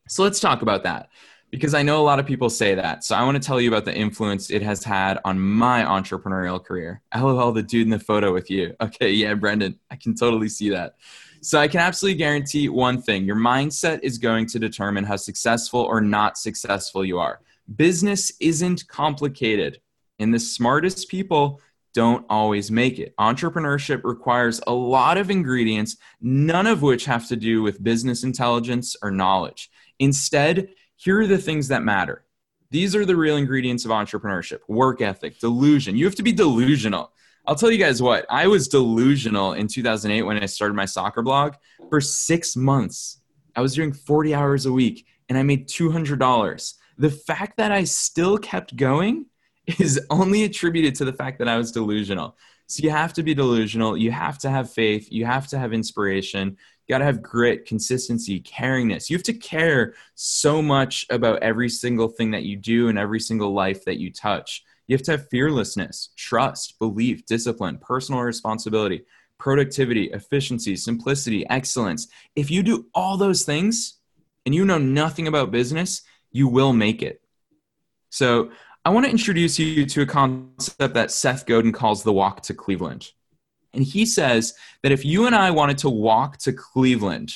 So 0.08 0.22
let's 0.22 0.40
talk 0.40 0.62
about 0.62 0.82
that 0.84 1.08
because 1.50 1.74
I 1.74 1.82
know 1.82 2.00
a 2.00 2.04
lot 2.04 2.18
of 2.18 2.26
people 2.26 2.50
say 2.50 2.74
that. 2.74 3.04
So 3.04 3.14
I 3.14 3.22
want 3.24 3.40
to 3.40 3.46
tell 3.46 3.60
you 3.60 3.68
about 3.68 3.84
the 3.84 3.94
influence 3.94 4.50
it 4.50 4.62
has 4.62 4.82
had 4.82 5.18
on 5.24 5.38
my 5.38 5.84
entrepreneurial 5.84 6.62
career. 6.62 7.02
LOL, 7.14 7.52
the 7.52 7.62
dude 7.62 7.86
in 7.86 7.90
the 7.90 7.98
photo 7.98 8.32
with 8.32 8.50
you. 8.50 8.74
Okay, 8.86 9.10
yeah, 9.10 9.34
Brendan, 9.34 9.78
I 9.90 9.96
can 9.96 10.14
totally 10.14 10.48
see 10.48 10.70
that. 10.70 10.96
So 11.40 11.58
I 11.58 11.68
can 11.68 11.80
absolutely 11.80 12.18
guarantee 12.18 12.68
one 12.68 13.00
thing 13.02 13.24
your 13.24 13.36
mindset 13.36 14.00
is 14.02 14.18
going 14.18 14.46
to 14.46 14.58
determine 14.58 15.04
how 15.04 15.16
successful 15.16 15.80
or 15.80 16.00
not 16.00 16.38
successful 16.38 17.04
you 17.04 17.18
are. 17.18 17.40
Business 17.74 18.32
isn't 18.40 18.86
complicated, 18.88 19.80
and 20.18 20.32
the 20.32 20.38
smartest 20.38 21.08
people 21.08 21.60
don't 21.94 22.26
always 22.28 22.70
make 22.70 22.98
it. 22.98 23.14
Entrepreneurship 23.16 24.02
requires 24.04 24.60
a 24.66 24.72
lot 24.72 25.18
of 25.18 25.30
ingredients, 25.30 25.96
none 26.20 26.66
of 26.66 26.82
which 26.82 27.06
have 27.06 27.26
to 27.28 27.36
do 27.36 27.62
with 27.62 27.82
business 27.82 28.22
intelligence 28.22 28.94
or 29.02 29.10
knowledge. 29.10 29.70
Instead, 29.98 30.68
here 30.96 31.20
are 31.20 31.26
the 31.26 31.38
things 31.38 31.68
that 31.68 31.82
matter. 31.82 32.24
These 32.70 32.96
are 32.96 33.04
the 33.04 33.16
real 33.16 33.36
ingredients 33.36 33.84
of 33.84 33.90
entrepreneurship 33.90 34.60
work 34.68 35.00
ethic, 35.00 35.38
delusion. 35.38 35.96
You 35.96 36.04
have 36.04 36.16
to 36.16 36.22
be 36.22 36.32
delusional. 36.32 37.12
I'll 37.46 37.54
tell 37.54 37.70
you 37.70 37.78
guys 37.78 38.02
what, 38.02 38.26
I 38.28 38.48
was 38.48 38.66
delusional 38.66 39.52
in 39.52 39.68
2008 39.68 40.22
when 40.22 40.42
I 40.42 40.46
started 40.46 40.74
my 40.74 40.84
soccer 40.84 41.22
blog. 41.22 41.54
For 41.90 42.00
six 42.00 42.56
months, 42.56 43.20
I 43.54 43.60
was 43.60 43.74
doing 43.74 43.92
40 43.92 44.34
hours 44.34 44.66
a 44.66 44.72
week 44.72 45.06
and 45.28 45.38
I 45.38 45.42
made 45.44 45.68
$200. 45.68 46.74
The 46.98 47.10
fact 47.10 47.56
that 47.58 47.70
I 47.70 47.84
still 47.84 48.36
kept 48.36 48.74
going 48.74 49.26
is 49.78 50.00
only 50.10 50.44
attributed 50.44 50.96
to 50.96 51.04
the 51.04 51.12
fact 51.12 51.38
that 51.38 51.48
I 51.48 51.56
was 51.56 51.70
delusional. 51.70 52.36
So 52.66 52.82
you 52.82 52.90
have 52.90 53.12
to 53.12 53.22
be 53.22 53.32
delusional. 53.32 53.96
You 53.96 54.10
have 54.10 54.38
to 54.38 54.50
have 54.50 54.72
faith. 54.72 55.08
You 55.12 55.24
have 55.24 55.46
to 55.48 55.58
have 55.58 55.72
inspiration. 55.72 56.56
Got 56.88 56.98
to 56.98 57.04
have 57.04 57.22
grit, 57.22 57.66
consistency, 57.66 58.40
caringness. 58.40 59.10
You 59.10 59.16
have 59.16 59.24
to 59.24 59.32
care 59.32 59.94
so 60.14 60.62
much 60.62 61.04
about 61.10 61.42
every 61.42 61.68
single 61.68 62.08
thing 62.08 62.30
that 62.30 62.44
you 62.44 62.56
do 62.56 62.88
and 62.88 62.98
every 62.98 63.18
single 63.18 63.52
life 63.52 63.84
that 63.84 63.98
you 63.98 64.12
touch. 64.12 64.64
You 64.86 64.94
have 64.94 65.02
to 65.04 65.12
have 65.12 65.28
fearlessness, 65.28 66.10
trust, 66.16 66.78
belief, 66.78 67.26
discipline, 67.26 67.78
personal 67.78 68.20
responsibility, 68.20 69.04
productivity, 69.38 70.04
efficiency, 70.12 70.76
simplicity, 70.76 71.44
excellence. 71.50 72.06
If 72.36 72.50
you 72.50 72.62
do 72.62 72.86
all 72.94 73.16
those 73.16 73.44
things 73.44 73.98
and 74.44 74.54
you 74.54 74.64
know 74.64 74.78
nothing 74.78 75.26
about 75.26 75.50
business, 75.50 76.02
you 76.30 76.46
will 76.46 76.72
make 76.72 77.02
it. 77.02 77.20
So, 78.10 78.50
I 78.84 78.90
want 78.90 79.04
to 79.04 79.10
introduce 79.10 79.58
you 79.58 79.84
to 79.84 80.02
a 80.02 80.06
concept 80.06 80.94
that 80.94 81.10
Seth 81.10 81.44
Godin 81.44 81.72
calls 81.72 82.04
the 82.04 82.12
walk 82.12 82.42
to 82.42 82.54
Cleveland. 82.54 83.10
And 83.76 83.84
he 83.84 84.06
says 84.06 84.54
that 84.82 84.92
if 84.92 85.04
you 85.04 85.26
and 85.26 85.34
I 85.34 85.50
wanted 85.50 85.78
to 85.78 85.90
walk 85.90 86.38
to 86.38 86.52
Cleveland 86.52 87.34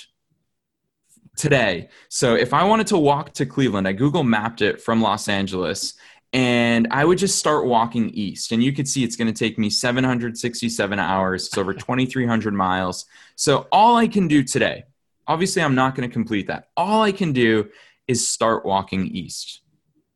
today, 1.37 1.89
so 2.09 2.35
if 2.35 2.53
I 2.53 2.65
wanted 2.65 2.89
to 2.89 2.99
walk 2.99 3.35
to 3.35 3.47
Cleveland, 3.47 3.87
I 3.87 3.93
Google 3.93 4.25
mapped 4.25 4.63
it 4.63 4.81
from 4.81 5.01
Los 5.01 5.29
Angeles 5.29 5.95
and 6.33 6.87
I 6.91 7.05
would 7.05 7.19
just 7.19 7.39
start 7.39 7.67
walking 7.67 8.11
east. 8.11 8.53
And 8.53 8.63
you 8.63 8.73
could 8.73 8.87
see 8.89 9.03
it's 9.03 9.17
going 9.17 9.33
to 9.33 9.39
take 9.39 9.59
me 9.59 9.69
767 9.69 10.99
hours. 10.99 11.47
It's 11.47 11.59
over 11.59 11.75
2,300 11.75 12.55
miles. 12.55 13.07
So 13.35 13.67
all 13.73 13.97
I 13.97 14.07
can 14.07 14.29
do 14.29 14.45
today, 14.45 14.85
obviously, 15.27 15.63
I'm 15.63 15.75
not 15.75 15.97
going 15.97 16.09
to 16.09 16.13
complete 16.13 16.47
that. 16.47 16.69
All 16.77 17.03
I 17.03 17.11
can 17.11 17.33
do 17.33 17.69
is 18.07 18.29
start 18.29 18.65
walking 18.65 19.07
east. 19.09 19.63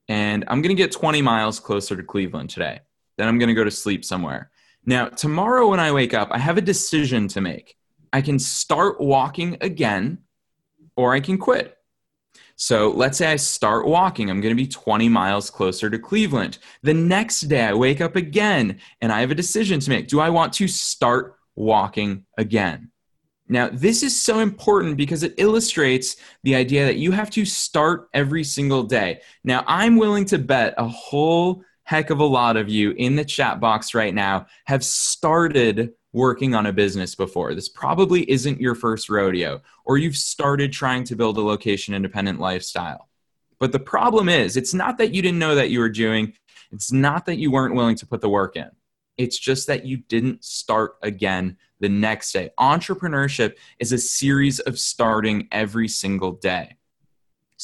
And 0.08 0.44
I'm 0.46 0.62
going 0.62 0.74
to 0.76 0.80
get 0.80 0.92
20 0.92 1.20
miles 1.22 1.58
closer 1.58 1.96
to 1.96 2.02
Cleveland 2.02 2.50
today. 2.50 2.80
Then 3.16 3.26
I'm 3.26 3.38
going 3.38 3.48
to 3.48 3.54
go 3.54 3.64
to 3.64 3.70
sleep 3.70 4.04
somewhere. 4.04 4.50
Now, 4.86 5.08
tomorrow 5.08 5.68
when 5.68 5.80
I 5.80 5.92
wake 5.92 6.14
up, 6.14 6.28
I 6.30 6.38
have 6.38 6.58
a 6.58 6.62
decision 6.62 7.28
to 7.28 7.40
make. 7.40 7.76
I 8.12 8.20
can 8.20 8.38
start 8.38 9.00
walking 9.00 9.56
again 9.60 10.18
or 10.96 11.14
I 11.14 11.20
can 11.20 11.38
quit. 11.38 11.76
So 12.56 12.90
let's 12.90 13.18
say 13.18 13.32
I 13.32 13.36
start 13.36 13.86
walking. 13.86 14.30
I'm 14.30 14.40
going 14.40 14.54
to 14.54 14.62
be 14.62 14.68
20 14.68 15.08
miles 15.08 15.50
closer 15.50 15.90
to 15.90 15.98
Cleveland. 15.98 16.58
The 16.82 16.94
next 16.94 17.42
day, 17.42 17.64
I 17.64 17.74
wake 17.74 18.00
up 18.00 18.14
again 18.14 18.78
and 19.00 19.10
I 19.10 19.20
have 19.20 19.30
a 19.30 19.34
decision 19.34 19.80
to 19.80 19.90
make. 19.90 20.06
Do 20.06 20.20
I 20.20 20.30
want 20.30 20.52
to 20.54 20.68
start 20.68 21.36
walking 21.56 22.26
again? 22.38 22.90
Now, 23.48 23.68
this 23.68 24.02
is 24.02 24.18
so 24.18 24.38
important 24.38 24.96
because 24.96 25.22
it 25.22 25.34
illustrates 25.36 26.16
the 26.44 26.54
idea 26.54 26.86
that 26.86 26.96
you 26.96 27.10
have 27.10 27.28
to 27.30 27.44
start 27.44 28.08
every 28.14 28.44
single 28.44 28.84
day. 28.84 29.20
Now, 29.42 29.64
I'm 29.66 29.96
willing 29.96 30.24
to 30.26 30.38
bet 30.38 30.74
a 30.78 30.88
whole 30.88 31.62
heck 31.84 32.10
of 32.10 32.18
a 32.18 32.24
lot 32.24 32.56
of 32.56 32.68
you 32.68 32.90
in 32.92 33.16
the 33.16 33.24
chat 33.24 33.60
box 33.60 33.94
right 33.94 34.14
now 34.14 34.46
have 34.64 34.84
started 34.84 35.92
working 36.12 36.54
on 36.54 36.66
a 36.66 36.72
business 36.72 37.14
before. 37.14 37.54
This 37.54 37.68
probably 37.68 38.28
isn't 38.30 38.60
your 38.60 38.74
first 38.74 39.10
rodeo, 39.10 39.60
or 39.84 39.98
you've 39.98 40.16
started 40.16 40.72
trying 40.72 41.04
to 41.04 41.16
build 41.16 41.36
a 41.38 41.42
location 41.42 41.94
independent 41.94 42.40
lifestyle. 42.40 43.08
But 43.58 43.72
the 43.72 43.80
problem 43.80 44.28
is, 44.28 44.56
it's 44.56 44.74
not 44.74 44.98
that 44.98 45.12
you 45.12 45.22
didn't 45.22 45.38
know 45.38 45.54
that 45.54 45.70
you 45.70 45.80
were 45.80 45.88
doing, 45.88 46.34
it's 46.72 46.92
not 46.92 47.26
that 47.26 47.38
you 47.38 47.50
weren't 47.50 47.74
willing 47.74 47.96
to 47.96 48.06
put 48.06 48.20
the 48.20 48.28
work 48.28 48.56
in. 48.56 48.70
It's 49.16 49.38
just 49.38 49.66
that 49.66 49.84
you 49.84 49.98
didn't 49.98 50.44
start 50.44 50.96
again 51.02 51.56
the 51.80 51.88
next 51.88 52.32
day. 52.32 52.50
Entrepreneurship 52.58 53.56
is 53.78 53.92
a 53.92 53.98
series 53.98 54.58
of 54.60 54.78
starting 54.78 55.48
every 55.52 55.88
single 55.88 56.32
day. 56.32 56.76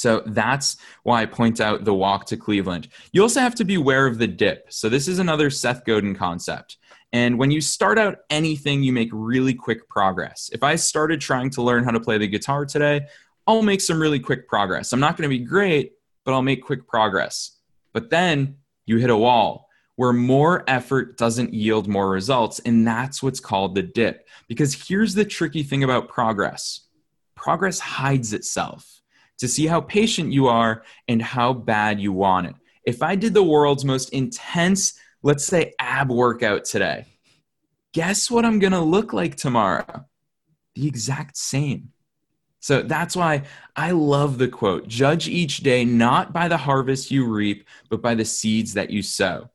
So 0.01 0.23
that's 0.25 0.79
why 1.03 1.21
I 1.21 1.27
point 1.27 1.61
out 1.61 1.85
the 1.85 1.93
walk 1.93 2.25
to 2.27 2.37
Cleveland. 2.39 2.89
You 3.13 3.21
also 3.21 3.41
have 3.41 3.55
to 3.57 3.67
be 3.67 3.75
aware 3.75 4.07
of 4.07 4.17
the 4.17 4.27
dip. 4.27 4.73
So 4.73 4.89
this 4.89 5.07
is 5.07 5.19
another 5.19 5.51
Seth 5.51 5.85
Godin 5.85 6.15
concept. 6.15 6.79
And 7.13 7.39
when 7.39 7.51
you 7.51 7.61
start 7.61 7.99
out 7.99 8.21
anything, 8.31 8.83
you 8.83 8.95
make 8.95 9.11
really 9.13 9.53
quick 9.53 9.91
progress. 9.91 10.49
If 10.55 10.63
I 10.63 10.77
started 10.77 11.21
trying 11.21 11.51
to 11.51 11.63
learn 11.63 11.85
how 11.85 11.91
to 11.91 12.01
play 12.01 12.17
the 12.17 12.29
guitar 12.29 12.65
today, 12.65 13.09
I'll 13.47 13.61
make 13.61 13.83
some 13.83 14.01
really 14.01 14.21
quick 14.21 14.49
progress. 14.49 14.95
I'm 14.95 15.01
not 15.01 15.19
going 15.19 15.29
to 15.29 15.37
be 15.39 15.45
great, 15.45 15.93
but 16.25 16.33
I'll 16.33 16.41
make 16.41 16.65
quick 16.65 16.89
progress. 16.89 17.59
But 17.93 18.09
then 18.09 18.57
you 18.87 18.97
hit 18.97 19.11
a 19.11 19.17
wall 19.17 19.69
where 19.97 20.15
more 20.15 20.65
effort 20.67 21.19
doesn't 21.19 21.53
yield 21.53 21.89
more 21.89 22.09
results. 22.09 22.59
And 22.61 22.87
that's 22.87 23.23
what's 23.23 23.41
called 23.41 23.75
the 23.75 23.83
dip. 23.83 24.27
Because 24.49 24.89
here's 24.89 25.15
the 25.15 25.27
tricky 25.27 25.63
thing 25.63 25.85
about 25.85 26.09
progress 26.09 26.87
progress 27.35 27.81
hides 27.81 28.33
itself 28.33 29.00
to 29.41 29.49
see 29.49 29.67
how 29.67 29.81
patient 29.83 30.33
you 30.33 30.49
are 30.49 30.85
and 31.09 31.21
how 31.21 31.53
bad 31.53 32.01
you 32.01 32.13
want 32.13 32.47
it. 32.47 32.55
If 32.85 33.03
I 33.03 33.17
did 33.17 33.35
the 33.35 33.43
world's 33.43 33.85
most 33.85 34.11
intense 34.11 34.95
let's 35.23 35.45
say 35.45 35.75
ab 35.79 36.11
workout 36.11 36.65
today. 36.65 37.07
Guess 37.93 38.31
what 38.31 38.45
I'm 38.45 38.59
going 38.59 38.73
to 38.73 38.81
look 38.81 39.13
like 39.13 39.37
tomorrow? 39.37 40.07
The 40.75 40.87
exact 40.87 41.37
same. 41.37 41.91
So 42.61 42.83
that's 42.83 43.17
why 43.17 43.45
I 43.75 43.93
love 43.93 44.39
the 44.39 44.49
quote 44.49 44.87
judge 44.87 45.29
each 45.29 45.59
day 45.59 45.85
not 45.85 46.33
by 46.33 46.47
the 46.47 46.59
harvest 46.59 47.11
you 47.11 47.27
reap, 47.27 47.67
but 47.89 48.03
by 48.03 48.15
the 48.15 48.25
seeds 48.25 48.75
that 48.75 48.91
you 48.91 49.03
sow. 49.03 49.51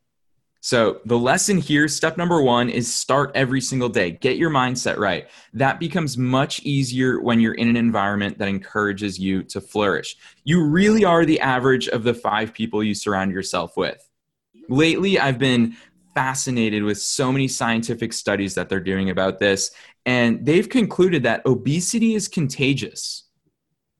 So, 0.66 1.00
the 1.04 1.16
lesson 1.16 1.58
here, 1.58 1.86
step 1.86 2.16
number 2.16 2.42
one, 2.42 2.68
is 2.70 2.92
start 2.92 3.30
every 3.36 3.60
single 3.60 3.88
day. 3.88 4.10
Get 4.10 4.36
your 4.36 4.50
mindset 4.50 4.96
right. 4.96 5.28
That 5.52 5.78
becomes 5.78 6.18
much 6.18 6.60
easier 6.64 7.20
when 7.20 7.38
you're 7.38 7.54
in 7.54 7.68
an 7.68 7.76
environment 7.76 8.38
that 8.38 8.48
encourages 8.48 9.16
you 9.16 9.44
to 9.44 9.60
flourish. 9.60 10.16
You 10.42 10.64
really 10.64 11.04
are 11.04 11.24
the 11.24 11.38
average 11.40 11.86
of 11.86 12.02
the 12.02 12.14
five 12.14 12.52
people 12.52 12.82
you 12.82 12.96
surround 12.96 13.30
yourself 13.30 13.76
with 13.76 14.06
lately 14.68 15.18
I've 15.18 15.38
been 15.38 15.76
fascinated 16.14 16.82
with 16.82 16.98
so 16.98 17.30
many 17.30 17.48
scientific 17.48 18.12
studies 18.12 18.54
that 18.54 18.68
they're 18.68 18.80
doing 18.80 19.10
about 19.10 19.38
this, 19.38 19.70
and 20.04 20.44
they've 20.44 20.68
concluded 20.68 21.22
that 21.24 21.44
obesity 21.44 22.14
is 22.14 22.28
contagious. 22.28 23.24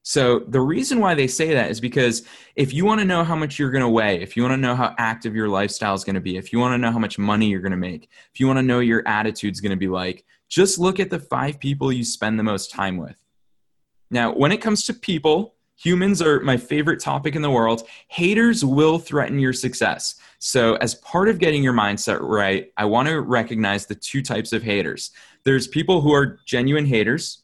So, 0.08 0.44
the 0.46 0.60
reason 0.60 1.00
why 1.00 1.14
they 1.14 1.26
say 1.26 1.52
that 1.52 1.68
is 1.68 1.80
because 1.80 2.22
if 2.54 2.72
you 2.72 2.84
want 2.84 3.00
to 3.00 3.04
know 3.04 3.24
how 3.24 3.34
much 3.34 3.58
you're 3.58 3.72
going 3.72 3.82
to 3.82 3.88
weigh, 3.88 4.22
if 4.22 4.36
you 4.36 4.44
want 4.44 4.52
to 4.52 4.56
know 4.56 4.76
how 4.76 4.94
active 4.98 5.34
your 5.34 5.48
lifestyle 5.48 5.94
is 5.94 6.04
going 6.04 6.14
to 6.14 6.20
be, 6.20 6.36
if 6.36 6.52
you 6.52 6.60
want 6.60 6.74
to 6.74 6.78
know 6.78 6.92
how 6.92 7.00
much 7.00 7.18
money 7.18 7.48
you're 7.48 7.60
going 7.60 7.72
to 7.72 7.76
make, 7.76 8.08
if 8.32 8.38
you 8.38 8.46
want 8.46 8.60
to 8.60 8.62
know 8.62 8.78
your 8.78 9.02
attitude's 9.08 9.60
going 9.60 9.70
to 9.70 9.76
be 9.76 9.88
like, 9.88 10.24
just 10.48 10.78
look 10.78 11.00
at 11.00 11.10
the 11.10 11.18
five 11.18 11.58
people 11.58 11.90
you 11.90 12.04
spend 12.04 12.38
the 12.38 12.44
most 12.44 12.70
time 12.70 12.98
with. 12.98 13.16
Now, 14.08 14.32
when 14.32 14.52
it 14.52 14.58
comes 14.62 14.84
to 14.84 14.94
people, 14.94 15.56
Humans 15.78 16.22
are 16.22 16.40
my 16.40 16.56
favorite 16.56 17.00
topic 17.00 17.36
in 17.36 17.42
the 17.42 17.50
world. 17.50 17.82
Haters 18.08 18.64
will 18.64 18.98
threaten 18.98 19.38
your 19.38 19.52
success. 19.52 20.14
So, 20.38 20.76
as 20.76 20.94
part 20.94 21.28
of 21.28 21.38
getting 21.38 21.62
your 21.62 21.74
mindset 21.74 22.20
right, 22.22 22.72
I 22.78 22.86
want 22.86 23.08
to 23.08 23.20
recognize 23.20 23.84
the 23.84 23.94
two 23.94 24.22
types 24.22 24.54
of 24.54 24.62
haters. 24.62 25.10
There's 25.44 25.68
people 25.68 26.00
who 26.00 26.14
are 26.14 26.40
genuine 26.46 26.86
haters, 26.86 27.42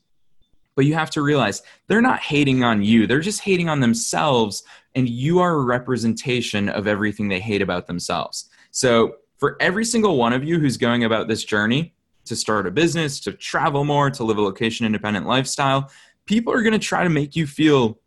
but 0.74 0.84
you 0.84 0.94
have 0.94 1.10
to 1.10 1.22
realize 1.22 1.62
they're 1.88 2.00
not 2.00 2.20
hating 2.20 2.64
on 2.64 2.82
you, 2.82 3.06
they're 3.06 3.20
just 3.20 3.40
hating 3.40 3.68
on 3.68 3.80
themselves, 3.80 4.62
and 4.94 5.08
you 5.08 5.40
are 5.40 5.54
a 5.54 5.64
representation 5.64 6.68
of 6.68 6.86
everything 6.86 7.28
they 7.28 7.40
hate 7.40 7.62
about 7.62 7.86
themselves. 7.86 8.48
So, 8.70 9.16
for 9.38 9.56
every 9.60 9.84
single 9.84 10.16
one 10.16 10.32
of 10.32 10.44
you 10.44 10.60
who's 10.60 10.76
going 10.76 11.02
about 11.02 11.26
this 11.26 11.42
journey 11.42 11.94
to 12.26 12.36
start 12.36 12.66
a 12.66 12.70
business, 12.70 13.18
to 13.20 13.32
travel 13.32 13.84
more, 13.84 14.08
to 14.10 14.22
live 14.22 14.38
a 14.38 14.42
location 14.42 14.86
independent 14.86 15.26
lifestyle, 15.26 15.90
people 16.26 16.52
are 16.52 16.62
going 16.62 16.72
to 16.72 16.78
try 16.78 17.02
to 17.02 17.10
make 17.10 17.34
you 17.34 17.46
feel 17.46 17.98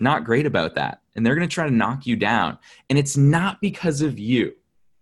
not 0.00 0.24
great 0.24 0.46
about 0.46 0.74
that. 0.74 1.00
And 1.14 1.24
they're 1.24 1.36
going 1.36 1.48
to 1.48 1.54
try 1.54 1.66
to 1.66 1.74
knock 1.74 2.06
you 2.06 2.16
down. 2.16 2.58
And 2.90 2.98
it's 2.98 3.16
not 3.16 3.60
because 3.60 4.02
of 4.02 4.18
you, 4.18 4.54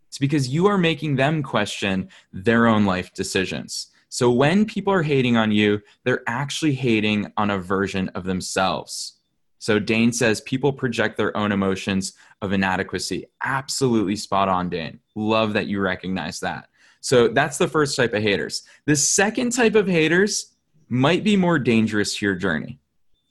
it's 0.08 0.18
because 0.18 0.48
you 0.48 0.66
are 0.66 0.76
making 0.76 1.16
them 1.16 1.42
question 1.42 2.08
their 2.32 2.66
own 2.66 2.84
life 2.84 3.14
decisions. 3.14 3.86
So 4.10 4.30
when 4.30 4.66
people 4.66 4.92
are 4.92 5.04
hating 5.04 5.36
on 5.36 5.52
you, 5.52 5.80
they're 6.04 6.24
actually 6.26 6.74
hating 6.74 7.32
on 7.36 7.50
a 7.50 7.58
version 7.58 8.08
of 8.10 8.24
themselves. 8.24 9.18
So 9.60 9.78
Dane 9.78 10.12
says 10.12 10.40
people 10.40 10.72
project 10.72 11.16
their 11.16 11.34
own 11.36 11.52
emotions 11.52 12.14
of 12.42 12.52
inadequacy. 12.52 13.26
Absolutely 13.44 14.16
spot 14.16 14.48
on, 14.48 14.68
Dane. 14.68 14.98
Love 15.14 15.52
that 15.52 15.68
you 15.68 15.80
recognize 15.80 16.40
that. 16.40 16.68
So 17.00 17.28
that's 17.28 17.56
the 17.56 17.68
first 17.68 17.96
type 17.96 18.12
of 18.12 18.22
haters. 18.22 18.64
The 18.86 18.96
second 18.96 19.52
type 19.52 19.76
of 19.76 19.86
haters 19.86 20.56
might 20.88 21.22
be 21.22 21.36
more 21.36 21.58
dangerous 21.58 22.16
to 22.16 22.26
your 22.26 22.34
journey 22.34 22.79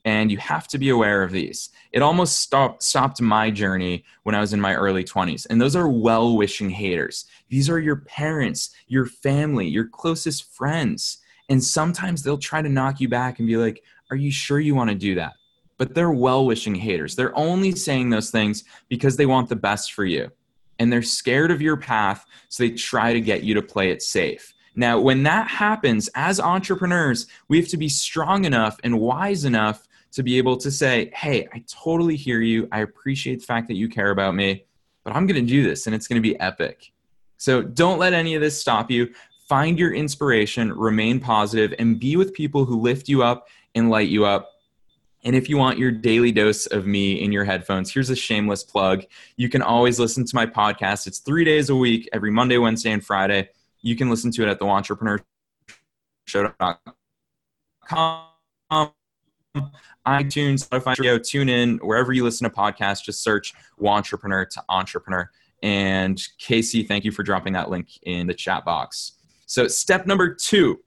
and 0.06 0.32
you 0.32 0.38
have 0.38 0.68
to 0.70 0.78
be 0.78 0.90
aware 0.90 1.24
of 1.24 1.32
these. 1.32 1.70
It 1.92 2.02
almost 2.02 2.40
stopped 2.40 2.84
stopped 2.84 3.22
my 3.22 3.52
journey 3.52 4.06
when 4.24 4.36
I 4.36 4.40
was 4.40 4.54
in 4.54 4.62
my 4.62 4.76
early 4.76 5.04
20s. 5.04 5.46
And 5.50 5.60
those 5.60 5.76
are 5.76 5.90
well-wishing 5.90 6.70
haters. 6.70 7.26
These 7.50 7.70
are 7.70 7.80
your 7.80 7.98
parents, 7.98 8.70
your 8.88 9.06
family, 9.06 9.68
your 9.68 9.88
closest 9.88 10.54
friends. 10.54 11.18
And 11.50 11.64
sometimes 11.64 12.24
they'll 12.24 12.38
try 12.38 12.62
to 12.62 12.70
knock 12.70 13.02
you 13.02 13.10
back 13.10 13.40
and 13.40 13.48
be 13.48 13.58
like, 13.58 13.84
"Are 14.12 14.18
you 14.18 14.32
sure 14.32 14.60
you 14.60 14.76
want 14.76 14.90
to 14.90 14.96
do 14.96 15.16
that?" 15.16 15.34
But 15.78 15.96
they're 15.96 16.12
well-wishing 16.12 16.76
haters. 16.76 17.16
They're 17.16 17.38
only 17.38 17.72
saying 17.72 18.10
those 18.10 18.30
things 18.30 18.64
because 18.88 19.18
they 19.18 19.26
want 19.26 19.50
the 19.50 19.56
best 19.56 19.94
for 19.94 20.06
you. 20.06 20.32
And 20.78 20.94
they're 20.94 21.02
scared 21.02 21.52
of 21.52 21.62
your 21.62 21.76
path, 21.76 22.26
so 22.48 22.64
they 22.64 22.72
try 22.72 23.14
to 23.14 23.20
get 23.20 23.44
you 23.44 23.54
to 23.56 23.62
play 23.62 23.90
it 23.92 24.02
safe. 24.02 24.54
Now, 24.76 25.00
when 25.00 25.24
that 25.24 25.48
happens, 25.48 26.10
as 26.16 26.40
entrepreneurs, 26.40 27.28
we 27.50 27.58
have 27.60 27.68
to 27.70 27.78
be 27.78 27.90
strong 27.90 28.46
enough 28.46 28.78
and 28.84 29.00
wise 29.00 29.44
enough 29.44 29.88
to 30.12 30.24
be 30.24 30.38
able 30.38 30.58
to 30.58 30.72
say, 30.72 31.12
hey, 31.14 31.48
I 31.54 31.64
totally 31.68 32.16
hear 32.16 32.42
you. 32.42 32.68
I 32.72 32.80
appreciate 32.80 33.40
the 33.40 33.46
fact 33.46 33.68
that 33.68 33.76
you 33.76 33.88
care 33.90 34.12
about 34.12 34.36
me. 34.36 34.66
but 35.04 35.16
I'm 35.16 35.26
going 35.28 35.44
to 35.46 35.50
do 35.50 35.64
this 35.64 35.86
and 35.88 35.96
it's 35.96 36.08
going 36.08 36.22
to 36.22 36.28
be 36.28 36.40
epic. 36.40 36.92
So 37.38 37.62
don't 37.62 38.00
let 38.00 38.14
any 38.14 38.36
of 38.36 38.42
this 38.42 38.60
stop 38.60 38.92
you. 38.92 39.14
Find 39.48 39.80
your 39.80 39.94
inspiration, 39.94 40.74
remain 40.74 41.20
positive, 41.20 41.74
and 41.80 42.00
be 42.00 42.16
with 42.16 42.34
people 42.34 42.66
who 42.66 42.80
lift 42.80 43.08
you 43.10 43.24
up 43.24 43.48
and 43.76 43.90
light 43.90 44.10
you 44.10 44.26
up. 44.26 44.52
And 45.24 45.36
if 45.36 45.50
you 45.50 45.58
want 45.58 45.80
your 45.80 45.92
daily 45.92 46.32
dose 46.32 46.66
of 46.68 46.86
me 46.86 47.22
in 47.22 47.32
your 47.32 47.44
headphones, 47.44 47.92
here's 47.94 48.10
a 48.10 48.16
shameless 48.16 48.64
plug. 48.64 49.06
You 49.36 49.50
can 49.50 49.62
always 49.62 50.00
listen 50.00 50.26
to 50.26 50.36
my 50.36 50.46
podcast. 50.46 51.08
It's 51.08 51.20
three 51.20 51.44
days 51.44 51.70
a 51.70 51.76
week, 51.76 52.08
every 52.14 52.32
Monday, 52.32 52.58
Wednesday, 52.58 52.92
and 52.92 53.04
Friday. 53.04 53.50
You 53.82 53.96
can 53.96 54.10
listen 54.10 54.32
to 54.32 54.44
it 54.44 54.50
at 54.50 54.60
the 54.60 54.66
Wantrepreneur 54.66 55.20
Show.com, 56.28 56.80
iTunes, 60.08 60.68
Spotify, 60.68 60.98
Radio, 60.98 61.18
tune 61.18 61.50
in, 61.50 61.78
wherever 61.78 62.14
you 62.14 62.24
listen 62.24 62.50
to 62.50 62.56
podcasts, 62.56 63.04
just 63.04 63.24
search 63.24 63.54
Wantrepreneur 63.80 64.50
to 64.50 64.64
Entrepreneur. 64.70 65.30
And 65.62 66.22
Casey, 66.38 66.84
thank 66.84 67.04
you 67.04 67.12
for 67.12 67.24
dropping 67.24 67.54
that 67.54 67.70
link 67.70 68.00
in 68.04 68.28
the 68.28 68.34
chat 68.34 68.66
box. 68.66 69.14
So, 69.46 69.68
step 69.68 70.06
number 70.06 70.34
two 70.34 70.80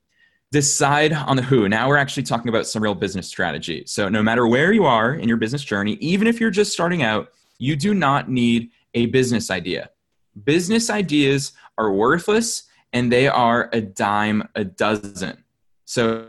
decide 0.52 1.12
on 1.12 1.36
the 1.36 1.42
who. 1.42 1.68
Now 1.68 1.88
we're 1.88 1.96
actually 1.96 2.22
talking 2.22 2.50
about 2.50 2.66
some 2.66 2.82
real 2.82 2.94
business 2.94 3.26
strategy. 3.26 3.84
So, 3.86 4.08
no 4.08 4.22
matter 4.22 4.46
where 4.46 4.72
you 4.72 4.84
are 4.84 5.14
in 5.14 5.28
your 5.28 5.38
business 5.38 5.64
journey, 5.64 5.94
even 5.94 6.26
if 6.26 6.40
you're 6.40 6.50
just 6.50 6.72
starting 6.72 7.02
out, 7.02 7.32
you 7.58 7.74
do 7.74 7.94
not 7.94 8.30
need 8.30 8.70
a 8.94 9.06
business 9.06 9.50
idea. 9.50 9.90
Business 10.44 10.90
ideas 10.90 11.52
are 11.78 11.92
worthless 11.92 12.64
and 12.92 13.10
they 13.10 13.28
are 13.28 13.70
a 13.72 13.80
dime 13.80 14.46
a 14.54 14.64
dozen. 14.64 15.42
So, 15.84 16.28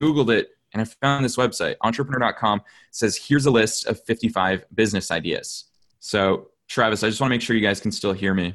Googled 0.00 0.30
it 0.30 0.50
and 0.76 0.82
I 0.82 0.84
found 0.84 1.24
this 1.24 1.36
website, 1.36 1.76
entrepreneur.com, 1.80 2.60
says 2.90 3.16
here's 3.16 3.46
a 3.46 3.50
list 3.50 3.86
of 3.86 4.02
55 4.04 4.66
business 4.74 5.10
ideas. 5.10 5.64
So, 6.00 6.48
Travis, 6.68 7.02
I 7.02 7.08
just 7.08 7.20
want 7.20 7.30
to 7.30 7.34
make 7.34 7.40
sure 7.40 7.56
you 7.56 7.62
guys 7.62 7.80
can 7.80 7.92
still 7.92 8.12
hear 8.12 8.34
me. 8.34 8.54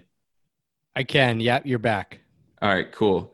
I 0.96 1.04
can. 1.04 1.40
Yeah, 1.40 1.62
you're 1.64 1.80
back. 1.80 2.20
All 2.62 2.70
right, 2.70 2.92
cool. 2.92 3.34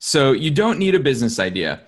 So, 0.00 0.32
you 0.32 0.50
don't 0.50 0.78
need 0.78 0.94
a 0.94 1.00
business 1.00 1.38
idea. 1.38 1.80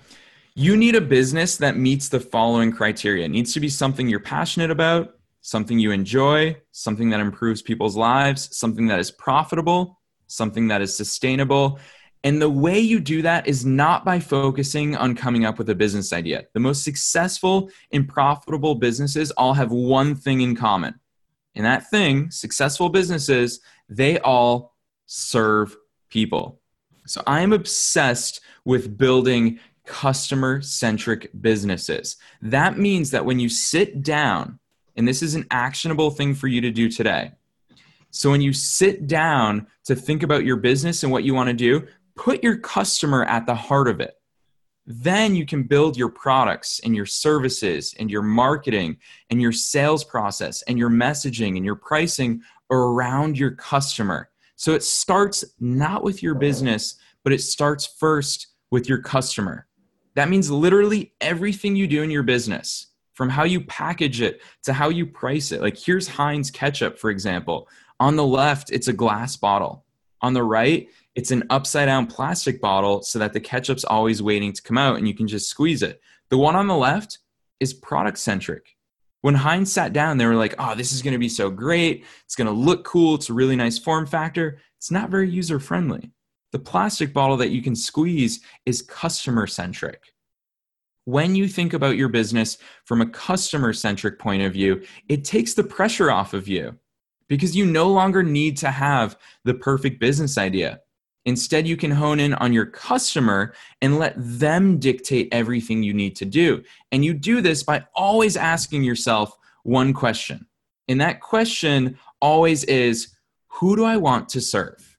You 0.55 0.75
need 0.75 0.95
a 0.95 1.01
business 1.01 1.57
that 1.57 1.77
meets 1.77 2.09
the 2.09 2.19
following 2.19 2.71
criteria. 2.71 3.25
It 3.25 3.29
needs 3.29 3.53
to 3.53 3.59
be 3.59 3.69
something 3.69 4.09
you're 4.09 4.19
passionate 4.19 4.71
about, 4.71 5.19
something 5.41 5.77
you 5.77 5.91
enjoy, 5.91 6.57
something 6.71 7.11
that 7.11 7.19
improves 7.19 7.61
people's 7.61 7.95
lives, 7.95 8.57
something 8.57 8.87
that 8.87 8.99
is 8.99 9.11
profitable, 9.11 9.99
something 10.25 10.67
that 10.69 10.81
is 10.81 10.95
sustainable, 10.95 11.79
and 12.23 12.41
the 12.41 12.49
way 12.49 12.79
you 12.79 12.99
do 12.99 13.21
that 13.21 13.47
is 13.47 13.65
not 13.65 14.03
by 14.03 14.19
focusing 14.19 14.95
on 14.95 15.15
coming 15.15 15.45
up 15.45 15.57
with 15.57 15.69
a 15.69 15.75
business 15.75 16.11
idea. 16.11 16.45
The 16.53 16.59
most 16.59 16.83
successful 16.83 17.69
and 17.91 18.07
profitable 18.07 18.75
businesses 18.75 19.31
all 19.31 19.53
have 19.53 19.71
one 19.71 20.15
thing 20.15 20.41
in 20.41 20.55
common. 20.55 20.99
And 21.55 21.65
that 21.65 21.89
thing, 21.89 22.29
successful 22.29 22.89
businesses, 22.89 23.61
they 23.87 24.19
all 24.19 24.75
serve 25.05 25.75
people. 26.09 26.59
So 27.05 27.23
I 27.25 27.41
am 27.41 27.53
obsessed 27.53 28.41
with 28.65 28.97
building 28.97 29.59
customer 29.85 30.61
centric 30.61 31.31
businesses. 31.41 32.17
That 32.41 32.77
means 32.77 33.11
that 33.11 33.25
when 33.25 33.39
you 33.39 33.49
sit 33.49 34.03
down, 34.03 34.59
and 34.95 35.07
this 35.07 35.23
is 35.23 35.35
an 35.35 35.47
actionable 35.49 36.11
thing 36.11 36.35
for 36.35 36.47
you 36.47 36.61
to 36.61 36.69
do 36.69 36.89
today. 36.89 37.31
So 38.11 38.29
when 38.29 38.41
you 38.41 38.53
sit 38.53 39.07
down 39.07 39.67
to 39.85 39.95
think 39.95 40.23
about 40.23 40.43
your 40.43 40.57
business 40.57 41.03
and 41.03 41.11
what 41.11 41.23
you 41.23 41.33
want 41.33 41.47
to 41.47 41.53
do, 41.53 41.87
put 42.19 42.43
your 42.43 42.57
customer 42.57 43.23
at 43.23 43.45
the 43.45 43.55
heart 43.55 43.87
of 43.87 44.01
it. 44.01 44.15
Then 44.85 45.35
you 45.35 45.45
can 45.45 45.63
build 45.63 45.95
your 45.95 46.09
products 46.09 46.81
and 46.83 46.93
your 46.93 47.05
services 47.05 47.95
and 47.97 48.11
your 48.11 48.23
marketing 48.23 48.97
and 49.29 49.41
your 49.41 49.53
sales 49.53 50.03
process 50.03 50.61
and 50.63 50.77
your 50.77 50.89
messaging 50.89 51.55
and 51.55 51.63
your 51.63 51.75
pricing 51.75 52.41
around 52.71 53.37
your 53.37 53.51
customer. 53.51 54.29
So 54.57 54.73
it 54.73 54.83
starts 54.83 55.45
not 55.61 56.03
with 56.03 56.21
your 56.21 56.35
business, 56.35 56.95
but 57.23 57.31
it 57.31 57.39
starts 57.39 57.85
first 57.85 58.47
with 58.69 58.89
your 58.89 59.01
customer. 59.01 59.67
That 60.15 60.27
means 60.27 60.51
literally 60.51 61.13
everything 61.21 61.77
you 61.77 61.87
do 61.87 62.03
in 62.03 62.11
your 62.11 62.23
business, 62.23 62.87
from 63.13 63.29
how 63.29 63.45
you 63.45 63.61
package 63.61 64.19
it 64.19 64.41
to 64.63 64.73
how 64.73 64.89
you 64.89 65.05
price 65.05 65.53
it. 65.53 65.61
Like 65.61 65.77
here's 65.77 66.09
Heinz 66.09 66.51
ketchup, 66.51 66.99
for 66.99 67.11
example. 67.11 67.69
On 68.01 68.17
the 68.17 68.25
left, 68.25 68.71
it's 68.71 68.89
a 68.89 68.93
glass 68.93 69.37
bottle. 69.37 69.85
On 70.21 70.33
the 70.33 70.43
right, 70.43 70.89
it's 71.19 71.31
an 71.31 71.43
upside 71.49 71.87
down 71.87 72.07
plastic 72.07 72.61
bottle 72.61 73.01
so 73.01 73.19
that 73.19 73.33
the 73.33 73.41
ketchup's 73.41 73.83
always 73.83 74.23
waiting 74.23 74.53
to 74.53 74.61
come 74.61 74.77
out 74.77 74.95
and 74.95 75.05
you 75.05 75.13
can 75.13 75.27
just 75.27 75.49
squeeze 75.49 75.83
it. 75.83 75.99
The 76.29 76.37
one 76.37 76.55
on 76.55 76.67
the 76.67 76.77
left 76.77 77.19
is 77.59 77.73
product 77.73 78.17
centric. 78.17 78.77
When 79.19 79.35
Heinz 79.35 79.69
sat 79.69 79.91
down, 79.91 80.17
they 80.17 80.25
were 80.25 80.37
like, 80.37 80.55
oh, 80.59 80.75
this 80.75 80.93
is 80.93 81.01
going 81.01 81.11
to 81.11 81.19
be 81.19 81.27
so 81.27 81.49
great. 81.49 82.05
It's 82.23 82.37
going 82.37 82.47
to 82.47 82.53
look 82.53 82.85
cool. 82.85 83.15
It's 83.15 83.29
a 83.29 83.33
really 83.33 83.57
nice 83.57 83.77
form 83.77 84.05
factor. 84.05 84.59
It's 84.77 84.91
not 84.91 85.09
very 85.09 85.29
user 85.29 85.59
friendly. 85.59 86.09
The 86.53 86.59
plastic 86.59 87.11
bottle 87.13 87.35
that 87.35 87.49
you 87.49 87.61
can 87.61 87.75
squeeze 87.75 88.39
is 88.65 88.81
customer 88.81 89.45
centric. 89.45 90.01
When 91.03 91.35
you 91.35 91.49
think 91.49 91.73
about 91.73 91.97
your 91.97 92.07
business 92.07 92.59
from 92.85 93.01
a 93.01 93.09
customer 93.09 93.73
centric 93.73 94.19
point 94.19 94.43
of 94.43 94.53
view, 94.53 94.85
it 95.09 95.25
takes 95.25 95.53
the 95.53 95.65
pressure 95.65 96.11
off 96.11 96.33
of 96.33 96.47
you 96.47 96.79
because 97.27 97.57
you 97.57 97.65
no 97.65 97.89
longer 97.89 98.23
need 98.23 98.55
to 98.59 98.71
have 98.71 99.17
the 99.43 99.55
perfect 99.55 99.99
business 99.99 100.37
idea. 100.37 100.79
Instead, 101.29 101.67
you 101.67 101.77
can 101.77 101.91
hone 101.91 102.19
in 102.19 102.33
on 102.33 102.51
your 102.51 102.65
customer 102.65 103.53
and 103.83 103.99
let 103.99 104.15
them 104.17 104.79
dictate 104.79 105.29
everything 105.31 105.83
you 105.83 105.93
need 105.93 106.15
to 106.15 106.25
do. 106.25 106.63
And 106.91 107.05
you 107.05 107.13
do 107.13 107.39
this 107.39 107.61
by 107.61 107.85
always 107.95 108.35
asking 108.35 108.83
yourself 108.83 109.37
one 109.61 109.93
question. 109.93 110.47
And 110.87 110.99
that 111.01 111.21
question 111.21 111.99
always 112.19 112.63
is 112.63 113.15
Who 113.47 113.75
do 113.75 113.85
I 113.85 113.97
want 113.97 114.27
to 114.29 114.41
serve? 114.41 114.97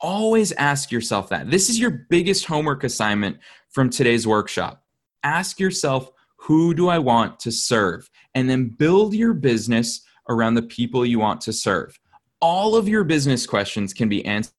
Always 0.00 0.52
ask 0.52 0.90
yourself 0.90 1.28
that. 1.28 1.50
This 1.50 1.68
is 1.68 1.78
your 1.78 2.06
biggest 2.08 2.46
homework 2.46 2.82
assignment 2.82 3.36
from 3.68 3.90
today's 3.90 4.26
workshop. 4.26 4.82
Ask 5.22 5.60
yourself, 5.60 6.10
Who 6.36 6.72
do 6.72 6.88
I 6.88 6.98
want 6.98 7.38
to 7.40 7.52
serve? 7.52 8.08
And 8.34 8.48
then 8.48 8.68
build 8.78 9.12
your 9.12 9.34
business 9.34 10.00
around 10.26 10.54
the 10.54 10.62
people 10.62 11.04
you 11.04 11.18
want 11.18 11.42
to 11.42 11.52
serve. 11.52 12.00
All 12.40 12.76
of 12.76 12.88
your 12.88 13.04
business 13.04 13.46
questions 13.46 13.92
can 13.92 14.08
be 14.08 14.24
answered 14.24 14.54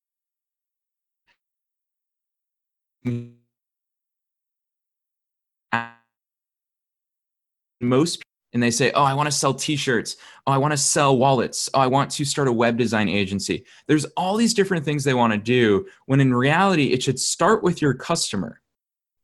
most 7.82 8.24
and 8.54 8.64
they 8.64 8.72
say, 8.72 8.92
Oh, 8.96 9.04
I 9.04 9.14
want 9.14 9.28
to 9.28 9.32
sell 9.32 9.54
t 9.54 9.76
shirts. 9.76 10.16
Oh, 10.48 10.52
I 10.52 10.58
want 10.58 10.72
to 10.72 10.78
sell 10.78 11.18
wallets. 11.18 11.70
Oh, 11.74 11.80
I 11.80 11.88
want 11.88 12.10
to 12.12 12.26
start 12.26 12.48
a 12.48 12.54
web 12.54 12.78
design 12.78 13.10
agency. 13.10 13.66
There's 13.88 14.06
all 14.16 14.38
these 14.38 14.54
different 14.54 14.86
things 14.86 15.04
they 15.04 15.14
want 15.14 15.34
to 15.34 15.40
do 15.40 15.86
when 16.06 16.22
in 16.22 16.34
reality, 16.34 16.94
it 16.94 17.04
should 17.04 17.20
start 17.20 17.64
with 17.64 17.82
your 17.82 17.94
customer 17.94 18.62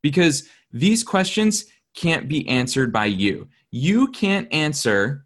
because 0.04 0.50
these 0.74 1.04
questions 1.04 1.65
can't 1.96 2.28
be 2.28 2.48
answered 2.50 2.91
by 2.91 3.06
you. 3.06 3.48
You 3.72 4.10
can't 4.10 4.52
answer 4.52 5.26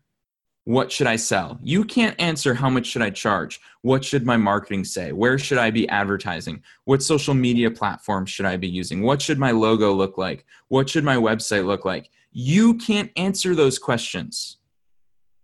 what 0.66 0.92
should 0.92 1.06
I 1.06 1.16
sell? 1.16 1.60
You 1.64 1.86
can't 1.86 2.20
answer 2.20 2.56
how 2.56 2.72
much 2.72 2.88
should 2.88 3.04
I 3.04 3.12
charge? 3.12 3.62
What 3.84 4.04
should 4.04 4.26
my 4.26 4.36
marketing 4.36 4.84
say? 4.84 5.12
Where 5.12 5.38
should 5.38 5.60
I 5.60 5.70
be 5.70 5.88
advertising? 5.90 6.64
What 6.86 7.04
social 7.04 7.36
media 7.36 7.70
platforms 7.70 8.32
should 8.32 8.48
I 8.48 8.58
be 8.58 8.68
using? 8.68 9.04
What 9.04 9.22
should 9.22 9.38
my 9.38 9.52
logo 9.52 9.94
look 9.94 10.18
like? 10.18 10.44
What 10.68 10.90
should 10.90 11.04
my 11.04 11.18
website 11.18 11.66
look 11.66 11.86
like? 11.86 12.10
You 12.32 12.74
can't 12.76 13.12
answer 13.16 13.54
those 13.54 13.78
questions. 13.78 14.58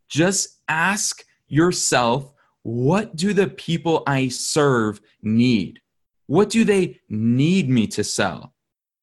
Just 0.10 0.60
ask 0.68 1.24
yourself, 1.48 2.34
what 2.64 3.16
do 3.16 3.34
the 3.34 3.48
people 3.48 4.02
I 4.08 4.28
serve 4.28 5.02
need? 5.22 5.82
What 6.26 6.50
do 6.50 6.64
they 6.64 7.00
need 7.10 7.70
me 7.70 7.86
to 7.88 8.04
sell? 8.04 8.56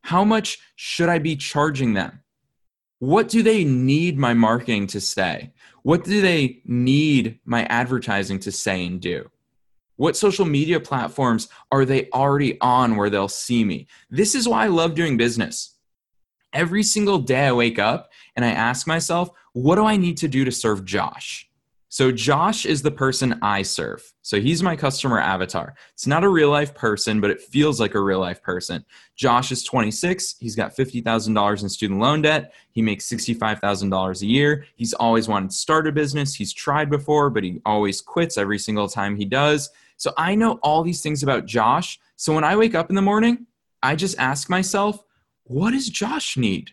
How 0.02 0.24
much 0.24 0.58
should 0.74 1.08
I 1.08 1.20
be 1.20 1.36
charging 1.36 1.94
them? 1.94 2.22
What 2.98 3.28
do 3.28 3.44
they 3.44 3.62
need 3.62 4.18
my 4.18 4.34
marketing 4.34 4.88
to 4.88 5.00
say? 5.00 5.52
What 5.88 6.04
do 6.04 6.20
they 6.20 6.60
need 6.66 7.38
my 7.46 7.64
advertising 7.64 8.40
to 8.40 8.52
say 8.52 8.84
and 8.84 9.00
do? 9.00 9.30
What 9.96 10.18
social 10.18 10.44
media 10.44 10.80
platforms 10.80 11.48
are 11.72 11.86
they 11.86 12.10
already 12.10 12.60
on 12.60 12.96
where 12.96 13.08
they'll 13.08 13.26
see 13.26 13.64
me? 13.64 13.86
This 14.10 14.34
is 14.34 14.46
why 14.46 14.64
I 14.64 14.68
love 14.68 14.94
doing 14.94 15.16
business. 15.16 15.78
Every 16.52 16.82
single 16.82 17.20
day 17.20 17.46
I 17.46 17.52
wake 17.52 17.78
up 17.78 18.10
and 18.36 18.44
I 18.44 18.50
ask 18.50 18.86
myself, 18.86 19.30
what 19.54 19.76
do 19.76 19.86
I 19.86 19.96
need 19.96 20.18
to 20.18 20.28
do 20.28 20.44
to 20.44 20.52
serve 20.52 20.84
Josh? 20.84 21.47
So 21.90 22.12
Josh 22.12 22.66
is 22.66 22.82
the 22.82 22.90
person 22.90 23.38
I 23.40 23.62
serve. 23.62 24.12
So 24.20 24.38
he's 24.38 24.62
my 24.62 24.76
customer 24.76 25.20
avatar. 25.20 25.74
It's 25.94 26.06
not 26.06 26.22
a 26.22 26.28
real 26.28 26.50
life 26.50 26.74
person, 26.74 27.18
but 27.18 27.30
it 27.30 27.40
feels 27.40 27.80
like 27.80 27.94
a 27.94 28.00
real 28.00 28.20
life 28.20 28.42
person. 28.42 28.84
Josh 29.16 29.50
is 29.50 29.64
26. 29.64 30.36
He's 30.38 30.54
got 30.54 30.76
$50,000 30.76 31.62
in 31.62 31.68
student 31.68 32.00
loan 32.00 32.20
debt. 32.20 32.52
He 32.72 32.82
makes 32.82 33.08
$65,000 33.08 34.22
a 34.22 34.26
year. 34.26 34.66
He's 34.76 34.92
always 34.92 35.28
wanted 35.28 35.50
to 35.50 35.56
start 35.56 35.88
a 35.88 35.92
business. 35.92 36.34
He's 36.34 36.52
tried 36.52 36.90
before, 36.90 37.30
but 37.30 37.42
he 37.42 37.60
always 37.64 38.02
quits 38.02 38.36
every 38.36 38.58
single 38.58 38.88
time 38.88 39.16
he 39.16 39.24
does. 39.24 39.70
So 39.96 40.12
I 40.18 40.34
know 40.34 40.60
all 40.62 40.82
these 40.82 41.00
things 41.00 41.22
about 41.22 41.46
Josh. 41.46 41.98
So 42.16 42.34
when 42.34 42.44
I 42.44 42.54
wake 42.54 42.74
up 42.74 42.90
in 42.90 42.96
the 42.96 43.02
morning, 43.02 43.46
I 43.82 43.96
just 43.96 44.18
ask 44.18 44.50
myself, 44.50 45.02
what 45.44 45.70
does 45.70 45.88
Josh 45.88 46.36
need? 46.36 46.72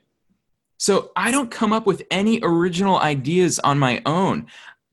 So 0.78 1.12
I 1.16 1.32
don't 1.32 1.50
come 1.50 1.72
up 1.72 1.86
with 1.86 2.04
any 2.12 2.40
original 2.44 3.00
ideas 3.00 3.60
on 3.60 3.80
my 3.80 4.02
own. 4.06 4.48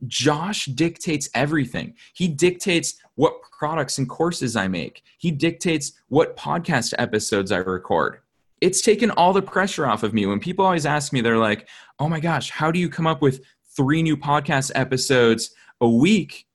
Josh 0.07 0.67
dictates 0.67 1.29
everything. 1.35 1.95
He 2.15 2.29
dictates 2.29 2.95
what 3.15 3.35
products 3.57 3.99
and 3.99 4.09
courses 4.09 4.57
I 4.57 4.69
make. 4.69 5.03
He 5.19 5.31
dictates 5.31 5.93
what 6.09 6.37
podcast 6.37 6.95
episodes 6.99 7.53
I 7.53 7.59
record. 7.59 8.19
It's 8.61 8.81
taken 8.81 9.11
all 9.13 9.33
the 9.33 9.43
pressure 9.43 9.87
off 9.87 10.03
of 10.03 10.15
me. 10.15 10.27
When 10.27 10.41
people 10.41 10.65
always 10.65 10.87
ask 10.87 11.13
me, 11.13 11.21
they're 11.21 11.39
like, 11.39 11.69
oh 11.99 12.09
my 12.09 12.21
gosh, 12.21 12.51
how 12.51 12.71
do 12.71 12.79
you 12.79 12.89
come 12.89 13.07
up 13.07 13.23
with 13.23 13.45
three 13.77 14.03
new 14.03 14.17
podcast 14.17 14.73
episodes 14.75 15.55
a 15.81 15.89
week? 15.89 16.47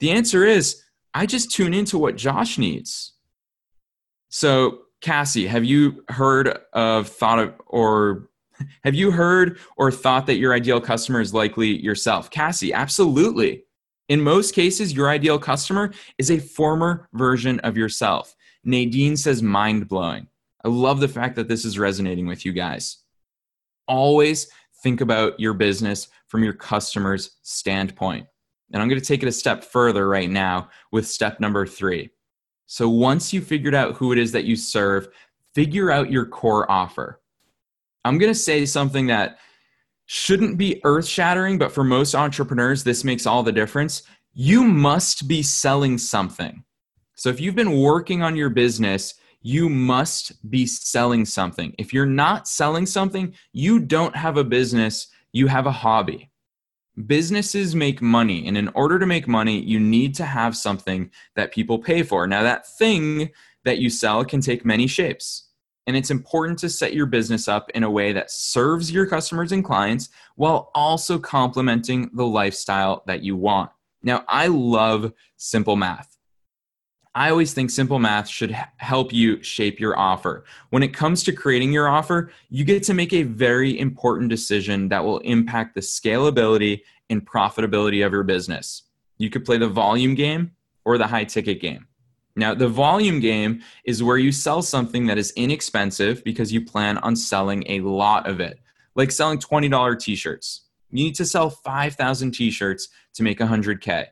The 0.00 0.10
answer 0.10 0.44
is, 0.44 0.82
I 1.14 1.26
just 1.26 1.50
tune 1.50 1.74
into 1.74 1.98
what 1.98 2.16
Josh 2.16 2.58
needs. 2.58 3.12
So, 4.28 4.80
Cassie, 5.00 5.46
have 5.46 5.64
you 5.64 6.02
heard 6.08 6.58
of 6.72 7.08
thought 7.08 7.38
of 7.38 7.54
or 7.66 8.28
have 8.84 8.94
you 8.94 9.10
heard 9.10 9.58
or 9.76 9.90
thought 9.90 10.26
that 10.26 10.36
your 10.36 10.54
ideal 10.54 10.80
customer 10.80 11.20
is 11.20 11.34
likely 11.34 11.80
yourself? 11.82 12.30
Cassie, 12.30 12.72
absolutely. 12.72 13.64
In 14.08 14.20
most 14.20 14.54
cases, 14.54 14.92
your 14.92 15.08
ideal 15.08 15.38
customer 15.38 15.92
is 16.18 16.30
a 16.30 16.38
former 16.38 17.08
version 17.14 17.58
of 17.60 17.76
yourself. 17.76 18.34
Nadine 18.64 19.16
says 19.16 19.42
mind 19.42 19.88
blowing. 19.88 20.28
I 20.64 20.68
love 20.68 21.00
the 21.00 21.08
fact 21.08 21.36
that 21.36 21.48
this 21.48 21.64
is 21.64 21.78
resonating 21.78 22.26
with 22.26 22.44
you 22.44 22.52
guys. 22.52 22.98
Always 23.86 24.48
think 24.82 25.00
about 25.00 25.38
your 25.38 25.54
business 25.54 26.08
from 26.28 26.42
your 26.42 26.52
customer's 26.52 27.38
standpoint. 27.42 28.26
And 28.72 28.82
I'm 28.82 28.88
going 28.88 29.00
to 29.00 29.06
take 29.06 29.22
it 29.22 29.28
a 29.28 29.32
step 29.32 29.64
further 29.64 30.08
right 30.08 30.30
now 30.30 30.68
with 30.90 31.06
step 31.06 31.38
number 31.40 31.66
three. 31.66 32.10
So 32.66 32.88
once 32.88 33.32
you 33.32 33.40
figured 33.40 33.74
out 33.74 33.94
who 33.96 34.12
it 34.12 34.18
is 34.18 34.32
that 34.32 34.44
you 34.44 34.56
serve, 34.56 35.08
figure 35.54 35.90
out 35.90 36.10
your 36.10 36.26
core 36.26 36.70
offer. 36.70 37.20
I'm 38.04 38.18
going 38.18 38.32
to 38.32 38.38
say 38.38 38.66
something 38.66 39.06
that 39.06 39.38
shouldn't 40.06 40.58
be 40.58 40.80
earth 40.84 41.06
shattering, 41.06 41.58
but 41.58 41.72
for 41.72 41.84
most 41.84 42.14
entrepreneurs, 42.14 42.84
this 42.84 43.04
makes 43.04 43.26
all 43.26 43.42
the 43.42 43.52
difference. 43.52 44.02
You 44.34 44.64
must 44.64 45.26
be 45.26 45.42
selling 45.42 45.96
something. 45.96 46.64
So 47.16 47.28
if 47.28 47.40
you've 47.40 47.54
been 47.54 47.80
working 47.80 48.22
on 48.22 48.36
your 48.36 48.50
business, 48.50 49.14
you 49.40 49.68
must 49.68 50.50
be 50.50 50.66
selling 50.66 51.24
something. 51.24 51.74
If 51.78 51.92
you're 51.92 52.06
not 52.06 52.48
selling 52.48 52.86
something, 52.86 53.34
you 53.52 53.78
don't 53.78 54.16
have 54.16 54.36
a 54.36 54.44
business, 54.44 55.08
you 55.32 55.46
have 55.46 55.66
a 55.66 55.72
hobby. 55.72 56.30
Businesses 57.06 57.74
make 57.74 58.00
money, 58.00 58.46
and 58.46 58.56
in 58.56 58.68
order 58.68 58.98
to 58.98 59.06
make 59.06 59.26
money, 59.26 59.60
you 59.60 59.80
need 59.80 60.14
to 60.14 60.24
have 60.24 60.56
something 60.56 61.10
that 61.34 61.52
people 61.52 61.78
pay 61.78 62.02
for. 62.02 62.26
Now, 62.26 62.42
that 62.42 62.66
thing 62.78 63.30
that 63.64 63.78
you 63.78 63.90
sell 63.90 64.24
can 64.24 64.40
take 64.40 64.64
many 64.64 64.86
shapes. 64.86 65.48
And 65.86 65.96
it's 65.96 66.10
important 66.10 66.58
to 66.60 66.70
set 66.70 66.94
your 66.94 67.06
business 67.06 67.46
up 67.46 67.70
in 67.70 67.82
a 67.82 67.90
way 67.90 68.12
that 68.12 68.30
serves 68.30 68.90
your 68.90 69.06
customers 69.06 69.52
and 69.52 69.64
clients 69.64 70.08
while 70.36 70.70
also 70.74 71.18
complementing 71.18 72.10
the 72.14 72.26
lifestyle 72.26 73.02
that 73.06 73.22
you 73.22 73.36
want. 73.36 73.70
Now, 74.02 74.24
I 74.28 74.46
love 74.46 75.12
simple 75.36 75.76
math. 75.76 76.16
I 77.16 77.30
always 77.30 77.54
think 77.54 77.70
simple 77.70 78.00
math 78.00 78.28
should 78.28 78.50
help 78.78 79.12
you 79.12 79.40
shape 79.42 79.78
your 79.78 79.96
offer. 79.96 80.44
When 80.70 80.82
it 80.82 80.92
comes 80.92 81.22
to 81.24 81.32
creating 81.32 81.72
your 81.72 81.88
offer, 81.88 82.32
you 82.50 82.64
get 82.64 82.82
to 82.84 82.94
make 82.94 83.12
a 83.12 83.22
very 83.22 83.78
important 83.78 84.30
decision 84.30 84.88
that 84.88 85.04
will 85.04 85.20
impact 85.20 85.74
the 85.74 85.80
scalability 85.80 86.80
and 87.10 87.24
profitability 87.24 88.04
of 88.04 88.12
your 88.12 88.24
business. 88.24 88.82
You 89.18 89.30
could 89.30 89.44
play 89.44 89.58
the 89.58 89.68
volume 89.68 90.14
game 90.14 90.52
or 90.84 90.98
the 90.98 91.06
high 91.06 91.24
ticket 91.24 91.60
game. 91.60 91.86
Now, 92.36 92.54
the 92.54 92.68
volume 92.68 93.20
game 93.20 93.62
is 93.84 94.02
where 94.02 94.18
you 94.18 94.32
sell 94.32 94.60
something 94.60 95.06
that 95.06 95.18
is 95.18 95.32
inexpensive 95.36 96.24
because 96.24 96.52
you 96.52 96.64
plan 96.64 96.98
on 96.98 97.14
selling 97.14 97.64
a 97.68 97.80
lot 97.80 98.28
of 98.28 98.40
it, 98.40 98.58
like 98.96 99.12
selling 99.12 99.38
$20 99.38 100.00
t 100.00 100.16
shirts. 100.16 100.62
You 100.90 101.04
need 101.04 101.14
to 101.16 101.24
sell 101.24 101.50
5,000 101.50 102.32
t 102.32 102.50
shirts 102.50 102.88
to 103.14 103.22
make 103.22 103.38
100K. 103.38 104.06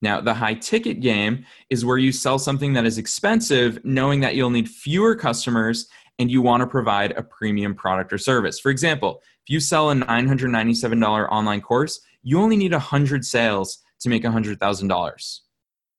Now, 0.00 0.20
the 0.20 0.34
high 0.34 0.54
ticket 0.54 1.00
game 1.00 1.44
is 1.70 1.84
where 1.84 1.98
you 1.98 2.10
sell 2.10 2.38
something 2.38 2.72
that 2.72 2.84
is 2.84 2.98
expensive, 2.98 3.78
knowing 3.84 4.18
that 4.20 4.34
you'll 4.34 4.50
need 4.50 4.68
fewer 4.68 5.14
customers 5.14 5.86
and 6.18 6.30
you 6.30 6.42
want 6.42 6.60
to 6.62 6.66
provide 6.66 7.12
a 7.12 7.22
premium 7.22 7.74
product 7.74 8.12
or 8.12 8.18
service. 8.18 8.58
For 8.58 8.70
example, 8.70 9.22
if 9.44 9.50
you 9.50 9.60
sell 9.60 9.90
a 9.90 9.94
$997 9.94 11.28
online 11.30 11.60
course, 11.60 12.00
you 12.24 12.40
only 12.40 12.56
need 12.56 12.72
100 12.72 13.24
sales 13.24 13.78
to 14.00 14.08
make 14.08 14.24
$100,000. 14.24 15.38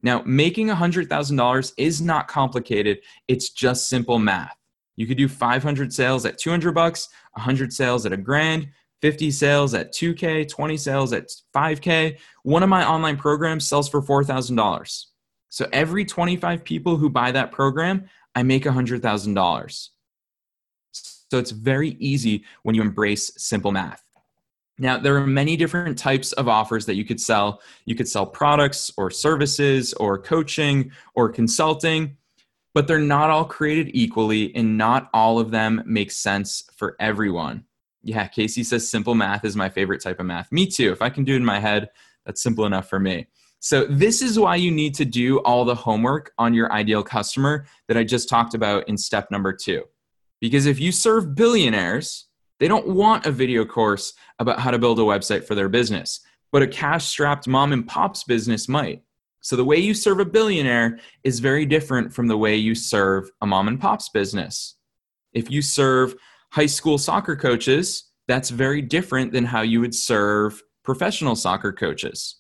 Now, 0.03 0.21
making 0.25 0.67
$100,000 0.67 1.73
is 1.77 2.01
not 2.01 2.27
complicated. 2.27 2.99
It's 3.27 3.49
just 3.49 3.87
simple 3.87 4.19
math. 4.19 4.57
You 4.97 5.07
could 5.07 5.17
do 5.17 5.27
500 5.27 5.91
sales 5.93 6.25
at 6.25 6.37
200 6.37 6.73
bucks, 6.73 7.09
100 7.33 7.73
sales 7.73 8.05
at 8.05 8.11
a 8.11 8.17
grand, 8.17 8.67
50 9.01 9.31
sales 9.31 9.73
at 9.73 9.93
2K, 9.93 10.47
20 10.47 10.77
sales 10.77 11.13
at 11.13 11.29
5K. 11.55 12.17
One 12.43 12.63
of 12.63 12.69
my 12.69 12.87
online 12.87 13.17
programs 13.17 13.67
sells 13.67 13.89
for 13.89 14.01
$4,000. 14.01 15.05
So 15.49 15.67
every 15.71 16.05
25 16.05 16.63
people 16.63 16.97
who 16.97 17.09
buy 17.09 17.31
that 17.31 17.51
program, 17.51 18.09
I 18.35 18.43
make 18.43 18.63
$100,000. 18.63 19.89
So 20.91 21.37
it's 21.39 21.51
very 21.51 21.89
easy 21.99 22.43
when 22.63 22.75
you 22.75 22.81
embrace 22.81 23.31
simple 23.37 23.71
math. 23.71 24.03
Now, 24.79 24.97
there 24.97 25.15
are 25.17 25.27
many 25.27 25.55
different 25.55 25.97
types 25.97 26.31
of 26.33 26.47
offers 26.47 26.85
that 26.87 26.95
you 26.95 27.05
could 27.05 27.21
sell. 27.21 27.61
You 27.85 27.95
could 27.95 28.07
sell 28.07 28.25
products 28.25 28.91
or 28.97 29.11
services 29.11 29.93
or 29.93 30.17
coaching 30.17 30.91
or 31.13 31.29
consulting, 31.29 32.17
but 32.73 32.87
they're 32.87 32.99
not 32.99 33.29
all 33.29 33.45
created 33.45 33.91
equally 33.93 34.55
and 34.55 34.77
not 34.77 35.09
all 35.13 35.39
of 35.39 35.51
them 35.51 35.83
make 35.85 36.11
sense 36.11 36.63
for 36.75 36.95
everyone. 36.99 37.65
Yeah, 38.03 38.27
Casey 38.27 38.63
says 38.63 38.89
simple 38.89 39.15
math 39.15 39.45
is 39.45 39.55
my 39.55 39.69
favorite 39.69 40.01
type 40.01 40.19
of 40.19 40.25
math. 40.25 40.51
Me 40.51 40.65
too. 40.65 40.91
If 40.91 41.01
I 41.01 41.09
can 41.09 41.23
do 41.23 41.33
it 41.33 41.37
in 41.37 41.45
my 41.45 41.59
head, 41.59 41.89
that's 42.25 42.41
simple 42.41 42.65
enough 42.65 42.89
for 42.89 42.99
me. 42.99 43.27
So, 43.59 43.85
this 43.85 44.21
is 44.21 44.37
why 44.37 44.57
you 44.57 44.71
need 44.71 44.93
to 44.95 45.05
do 45.05 45.39
all 45.39 45.63
the 45.63 45.75
homework 45.75 46.33
on 46.37 46.53
your 46.53 46.69
ideal 46.73 47.01
customer 47.01 47.65
that 47.87 47.95
I 47.95 48.03
just 48.03 48.27
talked 48.27 48.55
about 48.55 48.89
in 48.89 48.97
step 48.97 49.31
number 49.31 49.53
two. 49.53 49.83
Because 50.41 50.65
if 50.65 50.81
you 50.81 50.91
serve 50.91 51.33
billionaires, 51.33 52.25
they 52.59 52.67
don't 52.67 52.87
want 52.87 53.25
a 53.25 53.31
video 53.31 53.65
course 53.65 54.13
about 54.39 54.59
how 54.59 54.71
to 54.71 54.79
build 54.79 54.99
a 54.99 55.03
website 55.03 55.45
for 55.45 55.55
their 55.55 55.69
business, 55.69 56.21
but 56.51 56.61
a 56.61 56.67
cash 56.67 57.07
strapped 57.07 57.47
mom 57.47 57.73
and 57.73 57.87
pop's 57.87 58.23
business 58.23 58.69
might. 58.69 59.03
So 59.41 59.55
the 59.55 59.65
way 59.65 59.77
you 59.77 59.93
serve 59.93 60.19
a 60.19 60.25
billionaire 60.25 60.99
is 61.23 61.39
very 61.39 61.65
different 61.65 62.13
from 62.13 62.27
the 62.27 62.37
way 62.37 62.55
you 62.55 62.75
serve 62.75 63.29
a 63.41 63.45
mom 63.45 63.67
and 63.67 63.79
pop's 63.79 64.09
business. 64.09 64.75
If 65.33 65.51
you 65.51 65.61
serve 65.61 66.15
high 66.51 66.67
school 66.67 66.97
soccer 66.97 67.35
coaches, 67.35 68.05
that's 68.27 68.49
very 68.49 68.81
different 68.81 69.33
than 69.33 69.43
how 69.43 69.61
you 69.61 69.81
would 69.81 69.95
serve 69.95 70.61
professional 70.83 71.35
soccer 71.35 71.73
coaches. 71.73 72.37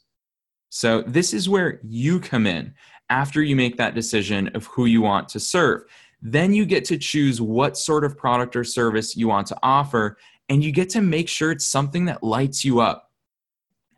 So 0.69 1.01
this 1.01 1.33
is 1.33 1.49
where 1.49 1.81
you 1.83 2.19
come 2.19 2.47
in 2.47 2.73
after 3.09 3.43
you 3.43 3.55
make 3.55 3.77
that 3.77 3.95
decision 3.95 4.49
of 4.55 4.65
who 4.67 4.85
you 4.85 5.01
want 5.01 5.27
to 5.29 5.39
serve. 5.39 5.83
Then 6.25 6.53
you 6.53 6.65
get 6.65 6.85
to 6.85 6.97
choose 6.97 7.41
what 7.41 7.77
sort 7.77 8.05
of 8.05 8.17
product 8.17 8.55
or 8.55 8.63
service 8.63 9.17
you 9.17 9.27
want 9.27 9.45
to 9.47 9.57
offer, 9.61 10.17
and 10.47 10.63
you 10.63 10.71
get 10.71 10.89
to 10.91 11.01
make 11.01 11.27
sure 11.27 11.51
it's 11.51 11.67
something 11.67 12.05
that 12.05 12.23
lights 12.23 12.63
you 12.63 12.79
up. 12.79 13.11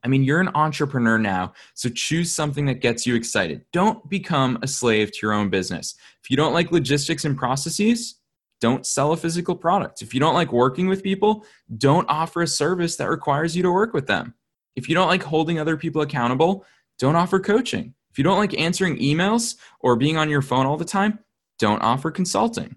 I 0.04 0.08
mean, 0.08 0.24
you're 0.24 0.42
an 0.42 0.50
entrepreneur 0.56 1.20
now, 1.20 1.54
so 1.76 1.88
choose 1.88 2.32
something 2.32 2.66
that 2.66 2.82
gets 2.82 3.06
you 3.06 3.14
excited. 3.14 3.64
Don't 3.72 4.10
become 4.10 4.58
a 4.64 4.68
slave 4.68 5.12
to 5.12 5.20
your 5.22 5.34
own 5.34 5.52
business. 5.52 5.96
If 6.24 6.32
you 6.32 6.36
don't 6.36 6.54
like 6.54 6.72
logistics 6.72 7.26
and 7.26 7.38
processes, 7.38 8.16
don't 8.60 8.88
sell 8.88 9.12
a 9.12 9.18
physical 9.18 9.56
product. 9.56 10.02
If 10.02 10.14
you 10.14 10.20
don't 10.20 10.34
like 10.34 10.52
working 10.52 10.88
with 10.88 11.04
people, 11.04 11.46
don't 11.78 12.10
offer 12.10 12.42
a 12.42 12.48
service 12.48 12.96
that 12.96 13.10
requires 13.10 13.56
you 13.56 13.62
to 13.62 13.72
work 13.72 13.94
with 13.94 14.08
them. 14.08 14.34
If 14.76 14.90
you 14.90 14.96
don't 14.96 15.10
like 15.10 15.22
holding 15.22 15.60
other 15.60 15.78
people 15.78 16.02
accountable, 16.02 16.66
don't 16.98 17.16
offer 17.16 17.40
coaching. 17.40 17.94
If 18.10 18.18
you 18.18 18.24
don't 18.24 18.40
like 18.40 18.58
answering 18.58 18.98
emails 18.98 19.58
or 19.80 19.96
being 19.96 20.18
on 20.18 20.30
your 20.30 20.42
phone 20.42 20.66
all 20.66 20.78
the 20.78 20.86
time, 20.86 21.20
don't 21.60 21.82
offer 21.82 22.12
consulting. 22.12 22.76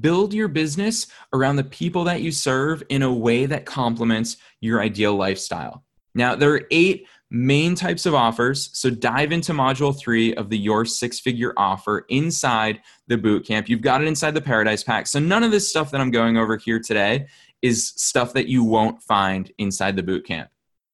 Build 0.00 0.32
your 0.32 0.48
business 0.48 1.06
around 1.32 1.56
the 1.56 1.64
people 1.64 2.04
that 2.04 2.22
you 2.22 2.32
serve 2.32 2.82
in 2.88 3.02
a 3.02 3.12
way 3.12 3.46
that 3.46 3.66
complements 3.66 4.38
your 4.60 4.80
ideal 4.80 5.14
lifestyle. 5.14 5.84
Now, 6.14 6.34
there 6.34 6.52
are 6.52 6.62
eight 6.70 7.06
main 7.32 7.74
types 7.74 8.04
of 8.04 8.14
offers. 8.14 8.68
So 8.74 8.90
dive 8.90 9.32
into 9.32 9.52
module 9.52 9.98
three 9.98 10.34
of 10.34 10.50
the 10.50 10.58
Your 10.58 10.84
Six 10.84 11.18
Figure 11.18 11.54
offer 11.56 12.04
inside 12.10 12.80
the 13.06 13.16
bootcamp. 13.16 13.68
You've 13.68 13.80
got 13.80 14.02
it 14.02 14.06
inside 14.06 14.34
the 14.34 14.42
Paradise 14.42 14.84
Pack. 14.84 15.06
So 15.06 15.18
none 15.18 15.42
of 15.42 15.50
this 15.50 15.68
stuff 15.68 15.90
that 15.90 16.00
I'm 16.00 16.10
going 16.10 16.36
over 16.36 16.58
here 16.58 16.78
today 16.78 17.26
is 17.62 17.94
stuff 17.96 18.34
that 18.34 18.48
you 18.48 18.62
won't 18.64 19.02
find 19.02 19.50
inside 19.56 19.96
the 19.96 20.02
bootcamp. 20.02 20.48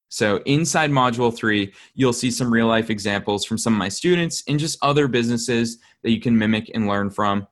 So, 0.09 0.37
inside 0.45 0.89
module 0.89 1.35
three, 1.35 1.71
you'll 1.93 2.13
see 2.13 2.31
some 2.31 2.51
real 2.51 2.65
life 2.65 2.89
examples 2.89 3.45
from 3.45 3.59
some 3.59 3.73
of 3.73 3.79
my 3.79 3.89
students 3.89 4.43
and 4.47 4.59
just 4.59 4.79
other 4.81 5.07
businesses 5.07 5.77
that 6.01 6.09
you 6.09 6.19
can 6.19 6.37
mimic 6.37 6.71
and 6.73 6.87
learn 6.87 7.11
from. 7.11 7.47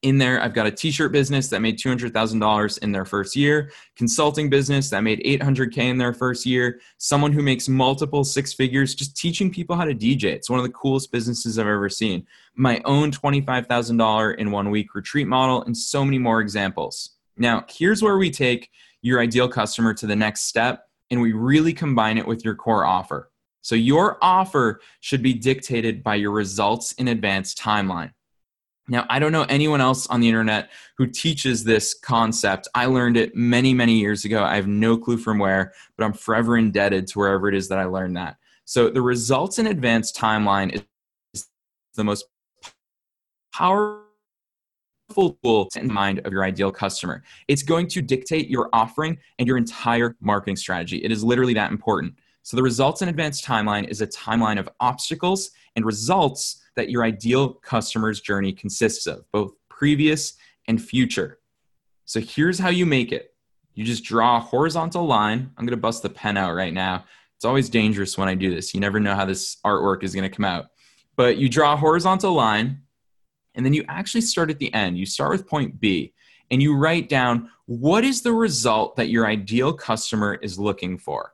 in 0.00 0.18
there, 0.18 0.42
I've 0.42 0.54
got 0.54 0.66
a 0.66 0.70
t-shirt 0.72 1.12
business 1.12 1.48
that 1.50 1.60
made 1.60 1.78
$200,000 1.78 2.78
in 2.78 2.90
their 2.90 3.04
first 3.04 3.36
year, 3.36 3.70
consulting 3.94 4.50
business 4.50 4.90
that 4.90 5.02
made 5.02 5.20
800k 5.20 5.78
in 5.78 5.98
their 5.98 6.12
first 6.12 6.44
year, 6.44 6.80
someone 6.98 7.30
who 7.30 7.40
makes 7.40 7.68
multiple 7.68 8.24
six 8.24 8.52
figures 8.52 8.96
just 8.96 9.16
teaching 9.16 9.48
people 9.48 9.76
how 9.76 9.84
to 9.84 9.94
DJ. 9.94 10.24
It's 10.24 10.50
one 10.50 10.58
of 10.58 10.64
the 10.64 10.72
coolest 10.72 11.12
businesses 11.12 11.56
I've 11.56 11.68
ever 11.68 11.88
seen. 11.88 12.26
My 12.56 12.80
own 12.84 13.12
$25,000 13.12 14.36
in 14.38 14.50
one 14.50 14.70
week 14.70 14.94
retreat 14.96 15.28
model 15.28 15.62
and 15.62 15.76
so 15.76 16.04
many 16.04 16.18
more 16.18 16.40
examples. 16.40 17.10
Now, 17.36 17.64
here's 17.68 18.02
where 18.02 18.18
we 18.18 18.30
take 18.30 18.70
your 19.02 19.20
ideal 19.20 19.48
customer 19.48 19.94
to 19.94 20.06
the 20.08 20.16
next 20.16 20.42
step 20.46 20.88
and 21.12 21.20
we 21.20 21.32
really 21.32 21.74
combine 21.74 22.16
it 22.16 22.26
with 22.26 22.42
your 22.42 22.54
core 22.54 22.86
offer. 22.86 23.30
So 23.60 23.74
your 23.74 24.18
offer 24.22 24.80
should 25.00 25.22
be 25.22 25.34
dictated 25.34 26.02
by 26.02 26.16
your 26.16 26.32
results 26.32 26.92
in 26.92 27.06
advance 27.06 27.54
timeline. 27.54 28.12
Now, 28.88 29.06
I 29.08 29.20
don't 29.20 29.30
know 29.30 29.44
anyone 29.44 29.80
else 29.80 30.06
on 30.08 30.20
the 30.20 30.26
internet 30.26 30.70
who 30.96 31.06
teaches 31.06 31.62
this 31.62 31.94
concept. 31.94 32.66
I 32.74 32.86
learned 32.86 33.16
it 33.16 33.36
many, 33.36 33.74
many 33.74 33.98
years 33.98 34.24
ago. 34.24 34.42
I 34.42 34.56
have 34.56 34.66
no 34.66 34.96
clue 34.96 35.18
from 35.18 35.38
where, 35.38 35.72
but 35.96 36.04
I'm 36.04 36.14
forever 36.14 36.56
indebted 36.56 37.06
to 37.08 37.18
wherever 37.18 37.46
it 37.46 37.54
is 37.54 37.68
that 37.68 37.78
I 37.78 37.84
learned 37.84 38.16
that. 38.16 38.38
So, 38.64 38.88
the 38.88 39.02
results 39.02 39.58
in 39.58 39.66
advance 39.66 40.12
timeline 40.12 40.82
is 41.34 41.46
the 41.94 42.04
most 42.04 42.24
powerful 43.54 44.01
tool 45.14 45.68
in 45.76 45.92
mind 45.92 46.20
of 46.24 46.32
your 46.32 46.44
ideal 46.44 46.70
customer. 46.70 47.22
It's 47.48 47.62
going 47.62 47.88
to 47.88 48.02
dictate 48.02 48.48
your 48.48 48.68
offering 48.72 49.18
and 49.38 49.46
your 49.46 49.56
entire 49.56 50.16
marketing 50.20 50.56
strategy. 50.56 50.98
It 50.98 51.12
is 51.12 51.22
literally 51.24 51.54
that 51.54 51.70
important. 51.70 52.14
So, 52.42 52.56
the 52.56 52.62
results 52.62 53.02
in 53.02 53.08
advance 53.08 53.40
timeline 53.40 53.88
is 53.88 54.00
a 54.00 54.06
timeline 54.06 54.58
of 54.58 54.68
obstacles 54.80 55.50
and 55.76 55.84
results 55.84 56.62
that 56.76 56.90
your 56.90 57.04
ideal 57.04 57.54
customer's 57.54 58.20
journey 58.20 58.52
consists 58.52 59.06
of, 59.06 59.24
both 59.32 59.52
previous 59.68 60.34
and 60.68 60.82
future. 60.82 61.38
So 62.04 62.20
here's 62.20 62.58
how 62.58 62.68
you 62.68 62.86
make 62.86 63.12
it 63.12 63.34
you 63.74 63.84
just 63.84 64.04
draw 64.04 64.36
a 64.36 64.40
horizontal 64.40 65.06
line. 65.06 65.50
I'm 65.56 65.64
going 65.64 65.76
to 65.76 65.80
bust 65.80 66.02
the 66.02 66.10
pen 66.10 66.36
out 66.36 66.54
right 66.54 66.74
now. 66.74 67.04
It's 67.36 67.44
always 67.44 67.70
dangerous 67.70 68.18
when 68.18 68.28
I 68.28 68.34
do 68.34 68.54
this. 68.54 68.74
You 68.74 68.80
never 68.80 69.00
know 69.00 69.14
how 69.14 69.24
this 69.24 69.56
artwork 69.64 70.02
is 70.02 70.14
going 70.14 70.28
to 70.30 70.36
come 70.36 70.44
out. 70.44 70.66
But 71.16 71.38
you 71.38 71.48
draw 71.48 71.72
a 71.72 71.76
horizontal 71.76 72.34
line, 72.34 72.82
and 73.54 73.64
then 73.64 73.72
you 73.72 73.84
actually 73.88 74.20
start 74.20 74.50
at 74.50 74.58
the 74.58 74.72
end. 74.72 74.98
You 74.98 75.06
start 75.06 75.32
with 75.32 75.46
point 75.46 75.80
B, 75.80 76.12
and 76.50 76.62
you 76.62 76.76
write 76.76 77.08
down 77.08 77.50
what 77.66 78.04
is 78.04 78.22
the 78.22 78.32
result 78.32 78.96
that 78.96 79.08
your 79.08 79.26
ideal 79.26 79.72
customer 79.72 80.34
is 80.34 80.58
looking 80.58 80.98
for. 80.98 81.32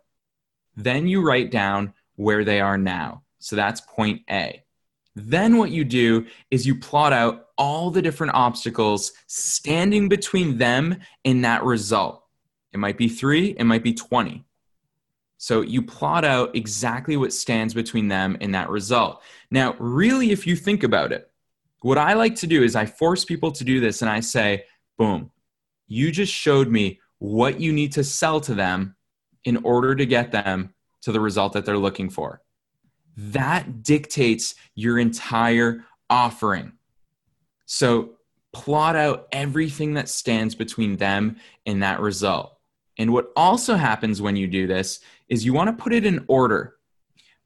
Then 0.76 1.08
you 1.08 1.26
write 1.26 1.50
down 1.50 1.92
where 2.16 2.44
they 2.44 2.60
are 2.60 2.78
now. 2.78 3.22
So 3.38 3.56
that's 3.56 3.80
point 3.80 4.22
A. 4.30 4.62
Then 5.16 5.56
what 5.56 5.70
you 5.70 5.84
do 5.84 6.26
is 6.50 6.66
you 6.66 6.78
plot 6.78 7.12
out 7.12 7.48
all 7.56 7.90
the 7.90 8.02
different 8.02 8.34
obstacles 8.34 9.12
standing 9.26 10.08
between 10.08 10.58
them 10.58 10.96
and 11.24 11.44
that 11.44 11.64
result. 11.64 12.24
It 12.72 12.78
might 12.78 12.96
be 12.96 13.08
three, 13.08 13.48
it 13.58 13.64
might 13.64 13.82
be 13.82 13.94
20. 13.94 14.44
So 15.38 15.60
you 15.62 15.82
plot 15.82 16.24
out 16.24 16.54
exactly 16.54 17.16
what 17.16 17.32
stands 17.32 17.74
between 17.74 18.08
them 18.08 18.36
and 18.40 18.54
that 18.54 18.70
result. 18.70 19.22
Now, 19.50 19.74
really, 19.78 20.30
if 20.30 20.46
you 20.46 20.56
think 20.56 20.82
about 20.82 21.12
it, 21.12 21.30
what 21.80 21.98
I 21.98 22.14
like 22.14 22.36
to 22.36 22.46
do 22.46 22.62
is 22.62 22.76
I 22.76 22.86
force 22.86 23.24
people 23.24 23.52
to 23.52 23.64
do 23.64 23.80
this 23.80 24.02
and 24.02 24.10
I 24.10 24.20
say, 24.20 24.64
boom, 24.96 25.30
you 25.86 26.10
just 26.10 26.32
showed 26.32 26.68
me 26.68 27.00
what 27.18 27.60
you 27.60 27.72
need 27.72 27.92
to 27.92 28.04
sell 28.04 28.40
to 28.42 28.54
them 28.54 28.96
in 29.44 29.58
order 29.58 29.94
to 29.94 30.06
get 30.06 30.32
them 30.32 30.74
to 31.02 31.12
the 31.12 31.20
result 31.20 31.52
that 31.52 31.64
they're 31.64 31.78
looking 31.78 32.10
for 32.10 32.42
that 33.18 33.82
dictates 33.82 34.54
your 34.76 34.98
entire 34.98 35.84
offering. 36.08 36.72
So 37.66 38.10
plot 38.52 38.94
out 38.94 39.26
everything 39.32 39.94
that 39.94 40.08
stands 40.08 40.54
between 40.54 40.96
them 40.96 41.36
and 41.66 41.82
that 41.82 42.00
result. 42.00 42.56
And 42.96 43.12
what 43.12 43.32
also 43.36 43.74
happens 43.74 44.22
when 44.22 44.36
you 44.36 44.46
do 44.46 44.68
this 44.68 45.00
is 45.28 45.44
you 45.44 45.52
want 45.52 45.68
to 45.68 45.82
put 45.82 45.92
it 45.92 46.06
in 46.06 46.24
order 46.28 46.76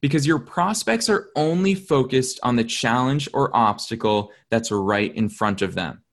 because 0.03 0.27
your 0.27 0.37
prospects 0.37 1.07
are 1.07 1.29
only 1.33 1.73
focused 1.73 2.37
on 2.43 2.57
the 2.57 2.63
challenge 2.65 3.29
or 3.33 3.55
obstacle 3.55 4.33
that's 4.49 4.69
right 4.69 5.15
in 5.15 5.29
front 5.29 5.61
of 5.61 5.75
them. 5.75 6.03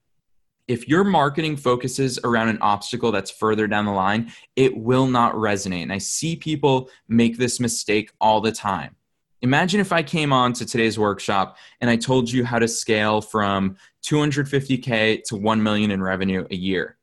If 0.69 0.87
your 0.87 1.03
marketing 1.03 1.57
focuses 1.57 2.17
around 2.23 2.51
an 2.51 2.59
obstacle 2.61 3.11
that's 3.11 3.33
further 3.33 3.67
down 3.67 3.87
the 3.87 3.91
line, 3.91 4.31
it 4.55 4.77
will 4.77 5.09
not 5.09 5.35
resonate. 5.35 5.83
And 5.83 5.93
I 5.93 5.99
see 5.99 6.37
people 6.37 6.89
make 7.09 7.37
this 7.37 7.59
mistake 7.59 8.13
all 8.21 8.41
the 8.41 8.53
time. 8.53 8.95
Imagine 9.43 9.81
if 9.81 9.91
I 9.91 10.05
came 10.05 10.33
on 10.33 10.53
to 10.53 10.65
today's 10.65 10.97
workshop 10.97 11.57
and 11.81 11.91
I 11.91 11.97
told 11.97 12.31
you 12.31 12.45
how 12.45 12.61
to 12.61 12.69
scale 12.69 13.21
from 13.21 13.77
250k 14.05 15.25
to 15.25 15.37
1 15.37 15.63
million 15.65 15.91
in 15.91 16.01
revenue 16.01 16.47
a 16.49 16.55
year. 16.55 16.97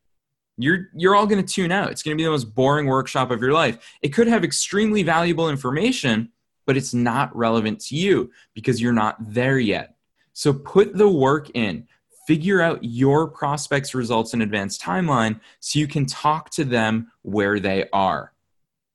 You're 0.57 0.87
you're 0.95 1.15
all 1.15 1.27
going 1.27 1.45
to 1.45 1.53
tune 1.53 1.73
out. 1.73 1.91
It's 1.91 2.01
going 2.01 2.15
to 2.15 2.19
be 2.19 2.23
the 2.23 2.31
most 2.31 2.55
boring 2.55 2.85
workshop 2.85 3.29
of 3.29 3.41
your 3.41 3.51
life. 3.51 3.77
It 4.01 4.13
could 4.13 4.27
have 4.27 4.45
extremely 4.45 5.03
valuable 5.03 5.49
information, 5.49 6.31
but 6.67 6.77
it's 6.77 6.93
not 6.93 7.35
relevant 7.35 7.79
to 7.79 7.95
you 7.95 8.29
because 8.53 8.79
you're 8.79 8.93
not 8.93 9.15
there 9.19 9.57
yet. 9.57 9.95
So 10.33 10.53
put 10.53 10.95
the 10.95 11.09
work 11.09 11.49
in. 11.55 11.87
Figure 12.27 12.61
out 12.61 12.83
your 12.83 13.29
prospects' 13.29 13.95
results 13.95 14.33
in 14.33 14.41
advance 14.41 14.77
timeline 14.77 15.39
so 15.61 15.79
you 15.79 15.87
can 15.87 16.05
talk 16.05 16.49
to 16.51 16.65
them 16.65 17.09
where 17.23 17.59
they 17.59 17.89
are. 17.91 18.33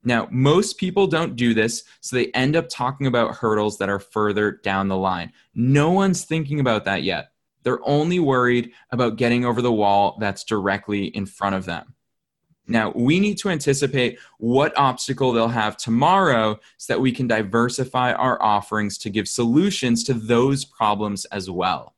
Now, 0.04 0.28
most 0.30 0.78
people 0.78 1.06
don't 1.06 1.34
do 1.34 1.54
this, 1.54 1.84
so 2.00 2.14
they 2.14 2.26
end 2.32 2.56
up 2.56 2.68
talking 2.68 3.06
about 3.06 3.36
hurdles 3.36 3.78
that 3.78 3.88
are 3.88 4.00
further 4.00 4.52
down 4.62 4.88
the 4.88 4.96
line. 4.96 5.32
No 5.54 5.92
one's 5.92 6.24
thinking 6.24 6.60
about 6.60 6.84
that 6.84 7.04
yet. 7.04 7.32
They're 7.62 7.86
only 7.88 8.18
worried 8.18 8.72
about 8.90 9.16
getting 9.16 9.44
over 9.44 9.62
the 9.62 9.72
wall 9.72 10.18
that's 10.20 10.44
directly 10.44 11.06
in 11.06 11.24
front 11.24 11.54
of 11.54 11.64
them. 11.64 11.94
Now, 12.68 12.92
we 12.94 13.18
need 13.18 13.38
to 13.38 13.48
anticipate 13.48 14.18
what 14.38 14.76
obstacle 14.78 15.32
they'll 15.32 15.48
have 15.48 15.76
tomorrow 15.76 16.58
so 16.78 16.92
that 16.92 17.00
we 17.00 17.12
can 17.12 17.26
diversify 17.26 18.12
our 18.12 18.40
offerings 18.40 18.98
to 18.98 19.10
give 19.10 19.26
solutions 19.26 20.04
to 20.04 20.14
those 20.14 20.64
problems 20.64 21.24
as 21.26 21.50
well. 21.50 21.94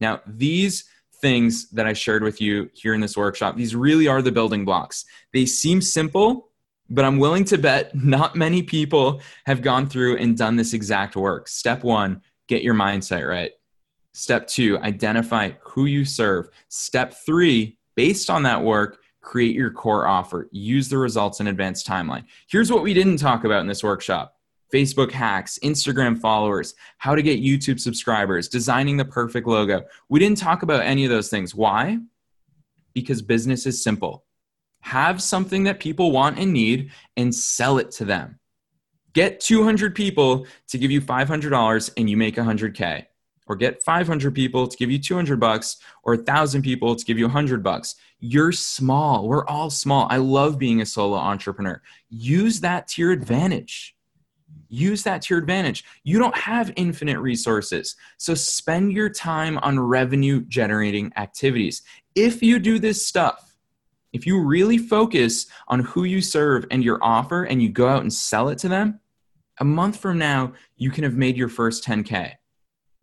Now, 0.00 0.20
these 0.26 0.84
things 1.20 1.70
that 1.70 1.86
I 1.86 1.92
shared 1.92 2.22
with 2.22 2.40
you 2.40 2.70
here 2.72 2.94
in 2.94 3.00
this 3.00 3.16
workshop, 3.16 3.56
these 3.56 3.76
really 3.76 4.08
are 4.08 4.22
the 4.22 4.32
building 4.32 4.64
blocks. 4.64 5.04
They 5.32 5.46
seem 5.46 5.80
simple, 5.80 6.48
but 6.88 7.04
I'm 7.04 7.18
willing 7.18 7.44
to 7.44 7.58
bet 7.58 7.94
not 8.04 8.36
many 8.36 8.62
people 8.62 9.20
have 9.46 9.62
gone 9.62 9.88
through 9.88 10.16
and 10.16 10.36
done 10.36 10.56
this 10.56 10.72
exact 10.72 11.14
work. 11.14 11.48
Step 11.48 11.84
one, 11.84 12.22
get 12.46 12.62
your 12.62 12.74
mindset 12.74 13.28
right. 13.28 13.52
Step 14.12 14.46
two, 14.46 14.78
identify 14.78 15.50
who 15.62 15.86
you 15.86 16.04
serve. 16.04 16.48
Step 16.68 17.14
three, 17.26 17.78
based 17.96 18.30
on 18.30 18.44
that 18.44 18.62
work, 18.62 19.00
create 19.24 19.56
your 19.56 19.70
core 19.70 20.06
offer. 20.06 20.48
Use 20.52 20.88
the 20.88 20.98
results 20.98 21.40
in 21.40 21.48
advance 21.48 21.82
timeline. 21.82 22.24
Here's 22.48 22.70
what 22.70 22.82
we 22.82 22.94
didn't 22.94 23.16
talk 23.16 23.44
about 23.44 23.60
in 23.60 23.66
this 23.66 23.82
workshop 23.82 24.36
Facebook 24.72 25.10
hacks, 25.10 25.58
Instagram 25.62 26.18
followers, 26.18 26.74
how 26.98 27.14
to 27.14 27.22
get 27.22 27.42
YouTube 27.42 27.80
subscribers, 27.80 28.48
designing 28.48 28.96
the 28.96 29.04
perfect 29.04 29.46
logo. 29.46 29.84
We 30.08 30.20
didn't 30.20 30.38
talk 30.38 30.62
about 30.62 30.82
any 30.82 31.04
of 31.04 31.10
those 31.10 31.28
things. 31.30 31.54
Why? 31.54 31.98
Because 32.92 33.22
business 33.22 33.66
is 33.66 33.82
simple 33.82 34.24
have 34.84 35.22
something 35.22 35.64
that 35.64 35.80
people 35.80 36.12
want 36.12 36.38
and 36.38 36.52
need 36.52 36.90
and 37.16 37.34
sell 37.34 37.78
it 37.78 37.90
to 37.90 38.04
them. 38.04 38.38
Get 39.14 39.40
200 39.40 39.94
people 39.94 40.46
to 40.68 40.76
give 40.76 40.90
you 40.90 41.00
$500 41.00 41.90
and 41.96 42.10
you 42.10 42.18
make 42.18 42.36
100k 42.36 43.06
or 43.46 43.56
get 43.56 43.82
500 43.82 44.34
people 44.34 44.66
to 44.66 44.76
give 44.76 44.90
you 44.90 44.98
200 44.98 45.38
bucks 45.38 45.76
or 46.02 46.16
1000 46.16 46.62
people 46.62 46.96
to 46.96 47.04
give 47.04 47.18
you 47.18 47.26
100 47.26 47.62
bucks. 47.62 47.96
You're 48.20 48.52
small. 48.52 49.28
We're 49.28 49.46
all 49.46 49.70
small. 49.70 50.06
I 50.10 50.16
love 50.16 50.58
being 50.58 50.80
a 50.80 50.86
solo 50.86 51.16
entrepreneur. 51.16 51.82
Use 52.08 52.60
that 52.60 52.88
to 52.88 53.02
your 53.02 53.12
advantage. 53.12 53.94
Use 54.68 55.02
that 55.04 55.22
to 55.22 55.34
your 55.34 55.40
advantage. 55.40 55.84
You 56.04 56.18
don't 56.18 56.36
have 56.36 56.72
infinite 56.76 57.20
resources. 57.20 57.96
So 58.16 58.34
spend 58.34 58.92
your 58.92 59.08
time 59.08 59.58
on 59.58 59.78
revenue 59.78 60.40
generating 60.48 61.12
activities. 61.16 61.82
If 62.14 62.42
you 62.42 62.58
do 62.58 62.78
this 62.78 63.06
stuff, 63.06 63.56
if 64.12 64.26
you 64.26 64.40
really 64.40 64.78
focus 64.78 65.46
on 65.68 65.80
who 65.80 66.04
you 66.04 66.20
serve 66.20 66.66
and 66.70 66.84
your 66.84 66.98
offer 67.02 67.44
and 67.44 67.60
you 67.60 67.68
go 67.68 67.88
out 67.88 68.02
and 68.02 68.12
sell 68.12 68.48
it 68.48 68.58
to 68.58 68.68
them, 68.68 69.00
a 69.58 69.64
month 69.64 69.96
from 69.96 70.18
now, 70.18 70.52
you 70.76 70.90
can 70.90 71.04
have 71.04 71.16
made 71.16 71.36
your 71.36 71.48
first 71.48 71.84
10K. 71.84 72.32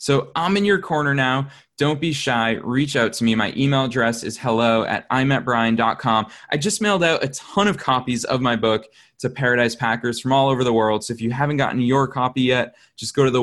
So 0.01 0.31
I'm 0.33 0.57
in 0.57 0.65
your 0.65 0.79
corner 0.79 1.13
now. 1.13 1.47
Don't 1.77 2.01
be 2.01 2.11
shy. 2.11 2.53
Reach 2.63 2.95
out 2.95 3.13
to 3.13 3.23
me. 3.23 3.35
My 3.35 3.53
email 3.55 3.85
address 3.85 4.23
is 4.23 4.35
hello 4.35 4.83
at 4.83 5.07
imetbrian.com. 5.09 6.25
I 6.49 6.57
just 6.57 6.81
mailed 6.81 7.03
out 7.03 7.23
a 7.23 7.27
ton 7.27 7.67
of 7.67 7.77
copies 7.77 8.23
of 8.23 8.41
my 8.41 8.55
book 8.55 8.87
to 9.19 9.29
Paradise 9.29 9.75
Packers 9.75 10.19
from 10.19 10.33
all 10.33 10.49
over 10.49 10.63
the 10.63 10.73
world. 10.73 11.03
So 11.03 11.13
if 11.13 11.21
you 11.21 11.29
haven't 11.29 11.57
gotten 11.57 11.81
your 11.81 12.07
copy 12.07 12.41
yet, 12.41 12.73
just 12.97 13.13
go 13.13 13.25
to 13.25 13.29
the. 13.29 13.41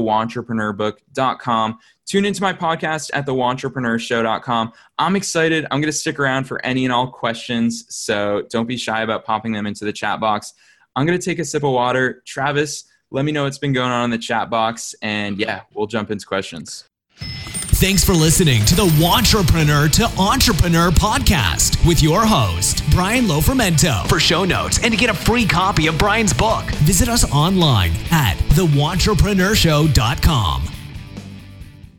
Tune 2.06 2.24
into 2.24 2.42
my 2.42 2.52
podcast 2.52 3.10
at 3.14 3.24
thewantrepreneurshow.com. 3.24 4.72
I'm 4.98 5.14
excited. 5.14 5.64
I'm 5.70 5.80
going 5.80 5.92
to 5.92 5.96
stick 5.96 6.18
around 6.18 6.48
for 6.48 6.60
any 6.66 6.84
and 6.84 6.92
all 6.92 7.06
questions. 7.06 7.84
So 7.88 8.42
don't 8.50 8.66
be 8.66 8.76
shy 8.76 9.02
about 9.02 9.24
popping 9.24 9.52
them 9.52 9.64
into 9.64 9.84
the 9.84 9.92
chat 9.92 10.18
box. 10.18 10.54
I'm 10.96 11.06
going 11.06 11.16
to 11.16 11.24
take 11.24 11.38
a 11.38 11.44
sip 11.44 11.62
of 11.62 11.70
water. 11.70 12.24
Travis, 12.26 12.82
let 13.10 13.24
me 13.24 13.32
know 13.32 13.44
what's 13.44 13.58
been 13.58 13.72
going 13.72 13.90
on 13.90 14.04
in 14.04 14.10
the 14.10 14.18
chat 14.18 14.50
box. 14.50 14.94
And 15.02 15.38
yeah, 15.38 15.62
we'll 15.74 15.86
jump 15.86 16.10
into 16.10 16.26
questions. 16.26 16.84
Thanks 17.80 18.02
for 18.02 18.12
listening 18.12 18.64
to 18.64 18.74
the 18.74 18.86
Wantrepreneur 18.86 19.92
to 19.92 20.06
Entrepreneur 20.20 20.90
podcast 20.90 21.86
with 21.86 22.02
your 22.02 22.26
host, 22.26 22.82
Brian 22.90 23.26
Lofrumento. 23.26 24.04
For 24.08 24.18
show 24.18 24.44
notes 24.44 24.82
and 24.82 24.92
to 24.92 24.98
get 24.98 25.10
a 25.10 25.14
free 25.14 25.46
copy 25.46 25.86
of 25.86 25.96
Brian's 25.96 26.32
book, 26.32 26.64
visit 26.82 27.08
us 27.08 27.24
online 27.30 27.92
at 28.10 28.34
thewantrepreneurShow.com. 28.50 30.77